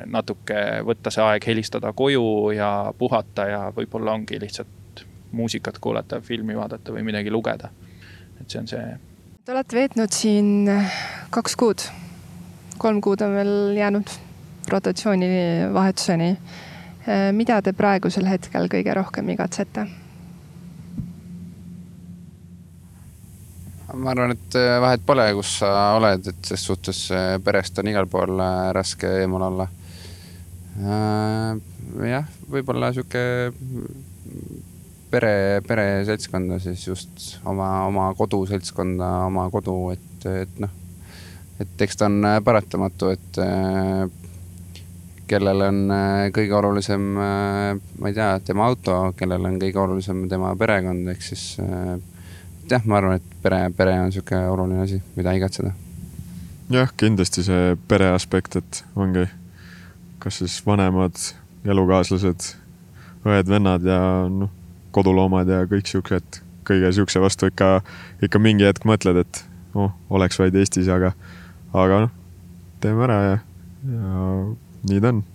[0.06, 4.77] natuke võtta see aeg, helistada koju ja puhata ja võib-olla ongi lihtsalt
[5.32, 7.70] muusikat kuulata, filmi vaadata või midagi lugeda.
[8.40, 8.96] et see on see.
[9.44, 10.70] Te olete veetnud siin
[11.30, 11.84] kaks kuud,
[12.78, 14.10] kolm kuud on veel jäänud
[14.68, 15.28] rotatsiooni
[15.72, 16.36] vahetuseni.
[17.32, 19.86] mida te praegusel hetkel kõige rohkem igatsete?
[23.94, 26.98] ma arvan, et vahet pole, kus sa oled, et ses suhtes
[27.44, 28.36] perest on igal pool
[28.76, 29.68] raske eemal olla.
[32.06, 33.24] jah, võib-olla sihuke
[35.10, 40.72] pere, pereseltskonda siis just oma, oma koduseltskonda, oma kodu, et, et noh,
[41.60, 44.04] et eks ta on äh, paratamatu, et äh,
[45.28, 50.54] kellel on äh, kõige olulisem, ma ei tea, tema auto, kellel on kõige olulisem tema
[50.58, 51.50] perekond, ehk siis
[52.68, 55.74] jah, ma arvan, et pere, pere on sihuke oluline asi, mida igatseda.
[56.72, 59.26] jah, kindlasti see pere aspekt, et ongi
[60.18, 61.16] kas siis vanemad,
[61.68, 62.52] elukaaslased,
[63.26, 64.00] õed-vennad ja
[64.32, 64.50] noh,
[64.94, 67.78] koduloomad ja kõik siuksed, kõige siukse vastu ikka,
[68.24, 69.42] ikka mingi hetk mõtled, et
[69.74, 71.14] oh, oleks vaid Eestis, aga,
[71.72, 72.14] aga noh,
[72.82, 73.40] teeme ära ja,
[73.88, 74.28] ja
[74.88, 75.26] nii ta on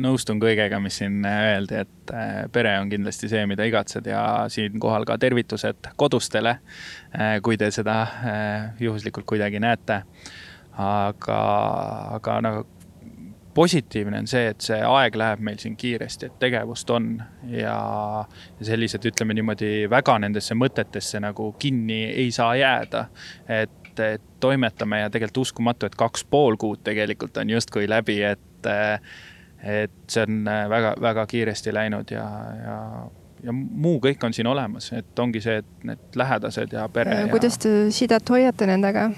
[0.00, 5.06] nõustun kõigega, mis siin öeldi, et äh, pere on kindlasti see, mida igatsed ja siinkohal
[5.08, 6.58] ka tervitused kodustele,
[7.12, 10.02] äh, kui te seda äh, juhuslikult kuidagi näete.
[10.74, 11.36] aga,
[12.16, 12.64] aga nagu
[13.54, 17.08] positiivne on see, et see aeg läheb meil siin kiiresti, et tegevust on
[17.50, 17.78] ja,
[18.58, 23.06] ja sellised, ütleme niimoodi, väga nendesse mõtetesse nagu kinni ei saa jääda.
[23.48, 28.70] et, et toimetame ja tegelikult uskumatu, et kaks pool kuud tegelikult on justkui läbi, et,
[29.62, 32.24] et see on väga-väga kiiresti läinud ja,
[32.64, 32.78] ja
[33.44, 37.18] ja muu kõik on siin olemas, et ongi see, et need lähedased ja pere.
[37.28, 39.10] kuidas te sidet hoiate nendega,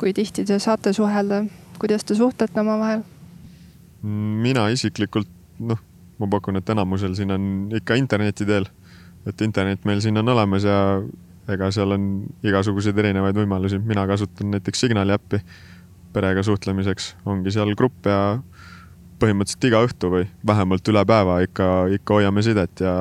[0.00, 1.44] kui tihti te saate suhelda,
[1.78, 3.04] kuidas te suhtlete omavahel?
[4.02, 5.80] Mina isiklikult, noh,
[6.18, 8.68] ma pakun, et enamusel siin on ikka interneti teel.
[9.26, 11.02] et internet meil siin on olemas ja
[11.52, 12.04] ega seal on
[12.46, 15.40] igasuguseid erinevaid võimalusi, mina kasutan näiteks Signali äppi
[16.14, 18.38] perega suhtlemiseks, ongi seal grupp ja
[19.18, 21.68] põhimõtteliselt iga õhtu või vähemalt üle päeva ikka,
[21.98, 22.94] ikka hoiame sidet ja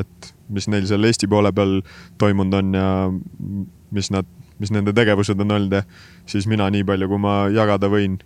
[0.00, 1.78] et mis neil seal Eesti poole peal
[2.18, 2.88] toimunud on ja
[3.94, 4.28] mis nad,
[4.58, 5.84] mis nende tegevused on olnud ja
[6.28, 8.18] siis mina nii palju, kui ma jagada võin,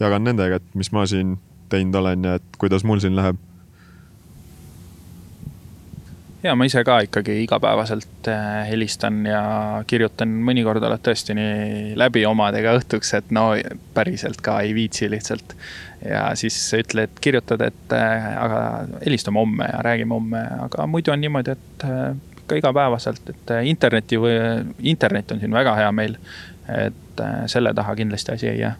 [0.00, 1.36] jagan nendega, et mis ma siin
[1.72, 3.40] teinud olen ja et kuidas mul siin läheb?
[6.42, 9.42] ja ma ise ka ikkagi igapäevaselt äh, helistan ja
[9.86, 13.52] kirjutan, mõnikord oled tõesti nii läbi omadega õhtuks, et no
[13.94, 15.56] päriselt ka ei viitsi lihtsalt.
[16.02, 18.62] ja siis ütled, kirjutad, et äh, aga
[19.04, 24.18] helistame homme ja räägime homme, aga muidu on niimoodi, et äh, ikka igapäevaselt, et interneti
[24.18, 24.34] või
[24.94, 26.18] internet on siin väga hea meil.
[26.72, 27.20] et
[27.50, 28.76] selle taha kindlasti asi ei jää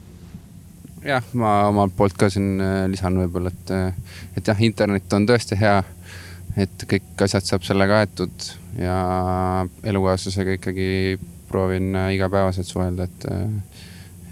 [1.07, 5.26] jah, ma omalt poolt ka siin äh, lisan võib-olla, et, äh, et jah, internet on
[5.28, 5.82] tõesti hea.
[6.53, 8.96] et kõik asjad saab sellega aetud ja
[9.88, 11.16] elukaaslasega ikkagi
[11.48, 13.24] proovin äh, igapäevaselt suhelda, et,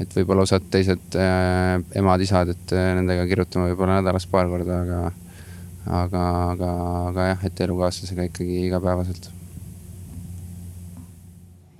[0.05, 1.17] et võib-olla osad teised
[1.97, 5.01] emad-isad, et nendega kirjutame võib-olla nädalas paar korda, aga,
[5.87, 6.73] aga, aga,
[7.09, 9.31] aga jah, et elukaaslasega ikkagi igapäevaselt.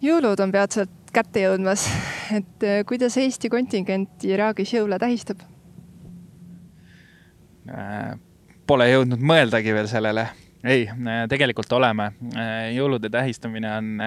[0.01, 1.87] jõulud on peatselt kätte jõudmas,
[2.35, 5.43] et äh, kuidas Eesti kontingent Iraagis jõule tähistab?
[7.71, 8.13] Äh,
[8.67, 10.29] pole jõudnud mõeldagi veel sellele.
[10.65, 12.13] ei, äh, tegelikult oleme.
[12.75, 14.03] jõulude tähistamine on,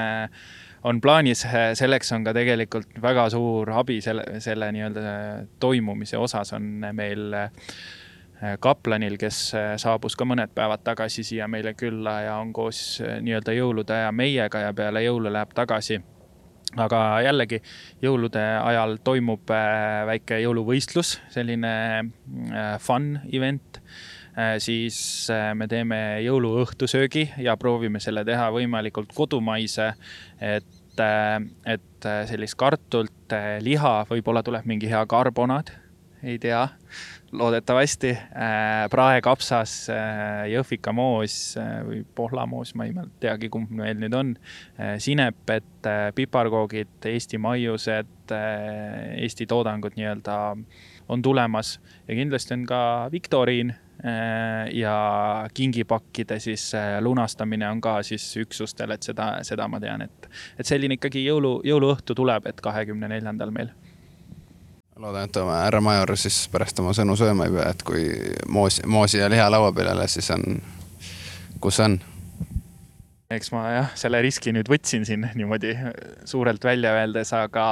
[0.83, 5.17] on plaanis, selleks on ka tegelikult väga suur abi selle, selle nii-öelda
[5.59, 7.35] toimumise osas on meil
[8.59, 9.37] kaplanil, kes
[9.79, 14.65] saabus ka mõned päevad tagasi siia meile külla ja on koos nii-öelda jõulude aja meiega
[14.65, 16.01] ja peale jõule läheb tagasi
[16.81, 17.59] aga jällegi
[18.03, 23.81] jõulude ajal toimub äh, väike jõuluvõistlus, selline äh, fun event.
[24.33, 24.97] Äh, siis
[25.29, 29.93] me teeme jõuluõhtusöögi ja proovime selle teha võimalikult kodumaise.
[30.41, 31.01] et,
[31.65, 35.71] et sellist kartult, liha, võib-olla tuleb mingi hea karbonaad,
[36.23, 36.67] ei tea
[37.33, 38.09] loodetavasti.
[38.09, 44.33] Äh, praekapsas, äh, jõhvikamoos äh, või pohlamoos, ma ei teagi, kumb meil nüüd on.
[45.01, 50.35] sinepet, piparkoogid, Eesti maiused, Eesti toodangud nii-öelda
[51.11, 51.77] on tulemas
[52.07, 52.81] ja kindlasti on ka
[53.11, 53.73] viktoriin
[54.73, 54.95] ja
[55.53, 56.71] kingipakkide siis
[57.03, 60.29] lunastamine on ka siis üksustel, et seda, seda ma tean, et,
[60.59, 63.71] et selline ikkagi jõulu, jõuluõhtu tuleb, et kahekümne neljandal meil
[65.03, 68.07] loodan, et oma härra Major siis pärast oma sõnu sööma ei pea, et kui
[68.51, 70.57] moos, moosi ja liha laua peal jälle, siis on,
[71.63, 71.99] kus on?
[73.33, 75.73] eks ma jah, selle riski nüüd võtsin siin niimoodi
[76.29, 77.67] suurelt välja öeldes, aga,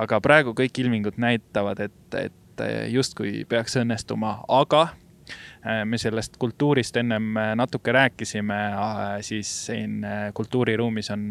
[0.00, 6.96] aga praegu kõik ilmingud näitavad, et, et justkui peaks õnnestuma, aga äh, me sellest kultuurist
[7.02, 11.26] ennem natuke rääkisime, äh, siis siin äh, kultuuriruumis on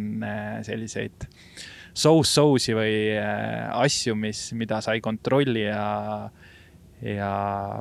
[0.67, 6.29] selliseid äh, so-so'si või äh, asju, mis, mida sa ei kontrolli ja,
[7.05, 7.31] ja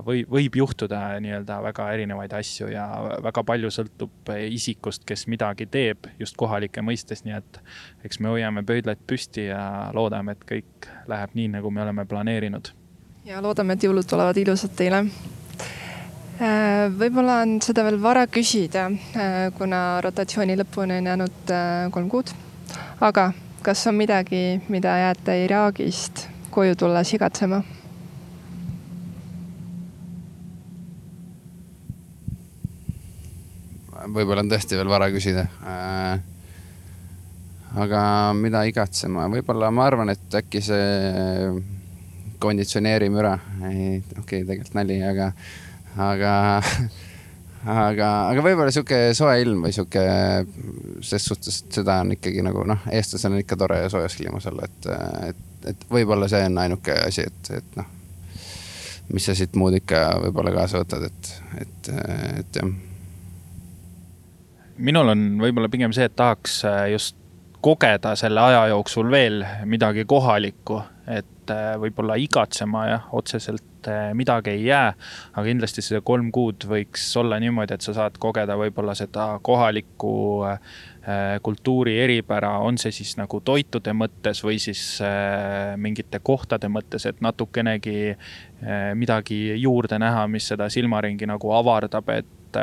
[0.04, 2.86] või, võib juhtuda nii-öelda väga erinevaid asju ja
[3.24, 7.60] väga palju sõltub isikust, kes midagi teeb just kohalike mõistes, nii et
[8.04, 12.72] eks me hoiame pöidlaid püsti ja loodame, et kõik läheb nii, nagu me oleme planeerinud.
[13.24, 19.48] ja loodame, et jõulud tulevad ilusad teile äh, võib-olla on seda veel vara küsida, äh,
[19.56, 21.56] kuna rotatsiooni lõpuni on jäänud
[21.96, 22.34] kolm kuud.
[23.00, 23.32] aga
[23.62, 27.62] kas on midagi, mida jääte Iraagist koju tulles igatsema?
[34.12, 36.18] võib-olla on tõesti veel vara küsida äh,.
[37.84, 38.00] aga
[38.34, 41.52] mida igatsema, võib-olla ma arvan, et äkki see
[42.42, 43.36] konditsioneerimüra,
[43.70, 45.30] ei okei okay,, tegelikult nali, aga,
[46.10, 46.34] aga
[47.66, 50.02] aga, aga võib-olla sihuke soe ilm või sihuke,
[51.06, 54.68] ses suhtes, et seda on ikkagi nagu noh, eestlasel on ikka tore soojas kliimas olla,
[54.68, 54.88] et,
[55.30, 55.42] et,
[55.72, 57.88] et võib-olla see on ainuke asi, et, et noh,
[59.12, 61.32] mis sa siit muud ikka võib-olla kaasa võtad, et,
[61.62, 61.92] et,
[62.42, 62.70] et jah.
[64.78, 67.21] minul on võib-olla pigem see, et tahaks just
[67.62, 74.56] kogeda selle aja jooksul veel midagi kohalikku, et äh, võib-olla igatsema jah, otseselt äh, midagi
[74.56, 74.88] ei jää,
[75.32, 80.14] aga kindlasti see kolm kuud võiks olla niimoodi, et sa saad kogeda võib-olla seda kohalikku
[81.42, 85.00] kultuuri eripära, on see siis nagu toitude mõttes või siis
[85.82, 88.12] mingite kohtade mõttes, et natukenegi
[88.94, 92.60] midagi juurde näha, mis seda silmaringi nagu avardab, et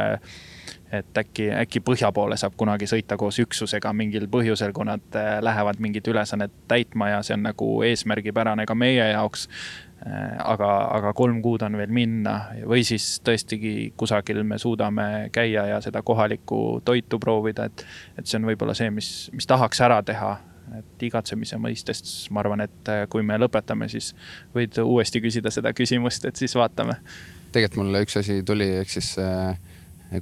[0.92, 5.38] et äkki, äkki põhja poole saab kunagi sõita koos üksusega mingil põhjusel, kui nad äh,
[5.46, 9.48] lähevad mingit ülesannet täitma ja see on nagu eesmärgipärane ka meie jaoks.
[10.00, 12.36] Äh, aga, aga kolm kuud on veel minna
[12.66, 17.86] või siis tõestigi kusagil me suudame käia ja seda kohalikku toitu proovida, et.
[18.18, 20.38] et see on võib-olla see, mis, mis tahaks ära teha
[20.78, 24.14] et igatsemise mõistest ma arvan, et äh, kui me lõpetame, siis
[24.56, 27.00] võid uuesti küsida seda küsimust, et siis vaatame.
[27.52, 29.58] tegelikult mulle üks asi tuli, ehk siis äh,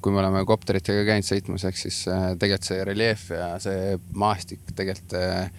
[0.02, 4.74] kui me oleme kopteritega käinud sõitmas, ehk siis äh, tegelikult see reljeef ja see maastik
[4.76, 5.52] tegelikult, äh,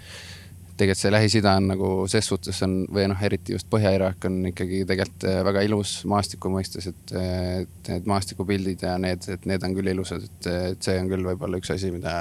[0.78, 4.82] tegelikult see Lähis-Ida on nagu ses suhtes on või noh, eriti just Põhja-Iraak on ikkagi
[4.88, 9.76] tegelikult äh, väga ilus maastiku mõistes, et, et need maastikupildid ja need, et need on
[9.78, 12.18] küll ilusad, et, et see on küll võib-olla üks asi, mida,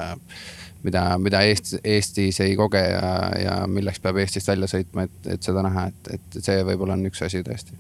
[0.88, 3.10] mida, mida Eesti, Eestis ei koge ja,
[3.42, 7.12] ja milleks peab Eestist välja sõitma, et, et seda näha, et, et see võib-olla on
[7.12, 7.76] üks asi tõesti.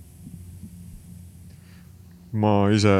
[2.38, 2.97] ma ise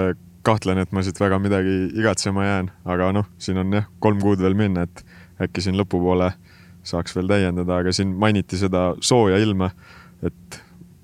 [0.48, 4.42] kahtlen, et ma siit väga midagi igatsema jään, aga noh, siin on jah, kolm kuud
[4.44, 5.04] veel minna, et
[5.44, 6.32] äkki siin lõpupoole
[6.88, 9.70] saaks veel täiendada, aga siin mainiti seda sooja ilma,
[10.26, 10.62] et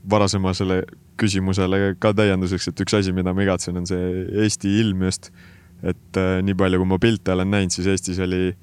[0.09, 0.83] varasema selle
[1.19, 5.31] küsimusele ka täienduseks, et üks asi, mida ma igatsen, on see Eesti ilm just.
[5.83, 8.53] et äh, nii palju, kui ma pilte olen näinud, siis Eestis oli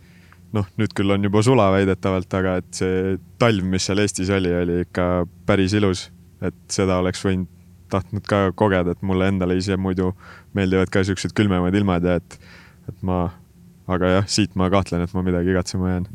[0.56, 4.52] noh, nüüd küll on juba sula väidetavalt, aga et see talv, mis seal Eestis oli,
[4.62, 6.08] oli ikka päris ilus.
[6.40, 7.59] et seda oleks võinud
[7.92, 10.12] tahtnud ka kogeda, et mulle endale ise muidu
[10.56, 12.38] meeldivad ka siuksed külmemad ilmad ja et,
[12.88, 13.22] et ma,
[13.90, 16.08] aga jah, siit ma kahtlen, et ma midagi igatsema jään.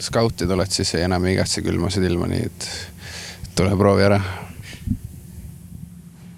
[0.00, 2.68] skautid oled, siis enam ei igatse külmasid ilma, nii et
[3.56, 4.20] tule proovi ära.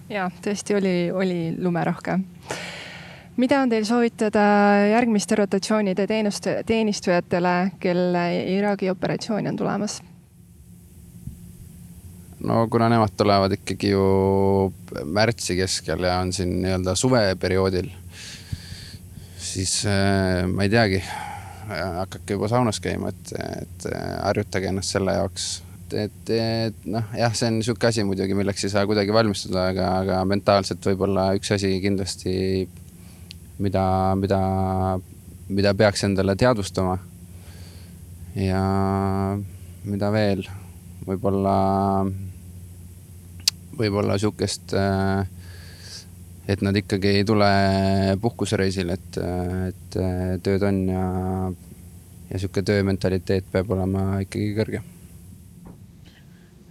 [0.09, 2.20] ja tõesti oli, oli lumerohke
[3.36, 4.42] mida on teil soovitada
[4.90, 8.26] järgmiste rotatsioonide teenust, teenistujatele, kelle
[8.57, 10.01] Iraagi operatsiooni on tulemas?
[12.47, 14.07] No kuna nemad tulevad ikkagi ju
[15.05, 17.88] märtsi keskel ja on siin nii-öelda suveperioodil,
[19.42, 21.03] siis äh, ma ei teagi,
[21.66, 23.32] hakake juba saunas käima, et,
[23.62, 23.88] et
[24.22, 25.49] harjutage ennast selle jaoks.
[25.92, 29.90] et, et noh, jah, see on niisugune asi muidugi, milleks ei saa kuidagi valmistuda, aga,
[30.03, 32.36] aga mentaalselt võib-olla üks asi kindlasti,
[33.62, 33.86] mida,
[34.18, 34.40] mida,
[35.49, 36.99] mida peaks endale teadvustama.
[38.36, 38.62] ja
[39.86, 40.47] mida veel,
[41.07, 41.57] võib-olla
[43.79, 45.27] võib-olla sihukest, äh,
[46.49, 47.49] et nad ikkagi ei tule
[48.22, 49.18] puhkusereisile, et,
[49.70, 49.97] et
[50.47, 51.07] tööd on ja,
[52.31, 54.83] ja sihuke töömentaliteet peab olema ikkagi kõrge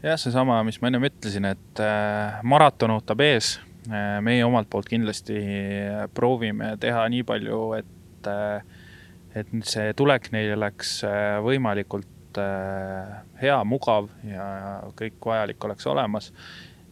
[0.06, 3.56] jah, seesama, mis ma ennem ütlesin, et äh, maraton ootab ees.
[3.89, 5.41] Äh, meie omalt poolt kindlasti
[6.18, 8.30] proovime teha nii palju, et,
[9.36, 10.97] et see tulek neil oleks
[11.45, 12.39] võimalikult
[13.39, 14.45] hea, mugav ja
[14.97, 16.32] kõik vajalik oleks olemas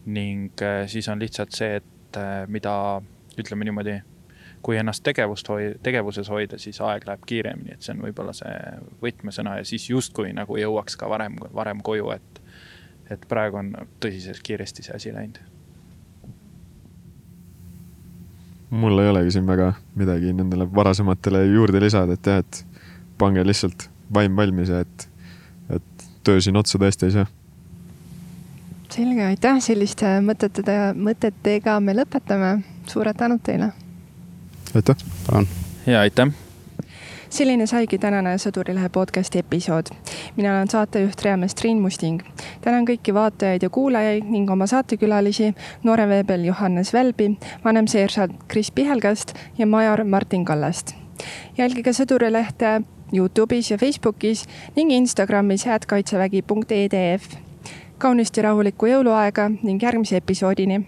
[0.06, 3.02] ning äh, siis on lihtsalt see, et äh, mida
[3.40, 3.98] ütleme niimoodi,
[4.64, 8.54] kui ennast tegevust hoi-, tegevuses hoida, siis aeg läheb kiiremini, et see on võib-olla see
[9.02, 12.40] võtmesõna ja siis justkui nagu jõuaks ka varem, varem koju, et,
[13.12, 15.42] et praegu on tõsiselt kiiresti see asi läinud.
[18.74, 22.80] mul ei olegi siin väga midagi nendele varasematele juurde lisada, et jah, et
[23.18, 25.04] pange lihtsalt vaim valmis ja et,
[25.76, 27.28] et töö siin otsa tõesti ei saa
[28.94, 32.54] selge, aitäh selliste mõtete, mõtetega me lõpetame.
[32.86, 33.72] suured tänud teile.
[34.74, 34.96] aitäh.
[35.26, 35.48] palun.
[35.86, 36.30] ja aitäh
[37.34, 39.90] selline saigi tänane Sõdurilehe podcasti episood.
[40.36, 42.22] mina olen saatejuht reamees Triin Musting.
[42.60, 49.66] tänan kõiki vaatajaid ja kuulajaid ning oma saatekülalisi, nooreveebel Johannes Välbi, vanemseersant Kris Pihelgast ja
[49.66, 50.94] major Martin Kallast.
[51.58, 54.46] jälgige Sõdurilehte Youtube'is ja Facebookis
[54.76, 57.43] ning Instagramis kaitsevägi.edf
[58.04, 60.82] kaunist ja rahulikku jõuluaega ning järgmise episoodini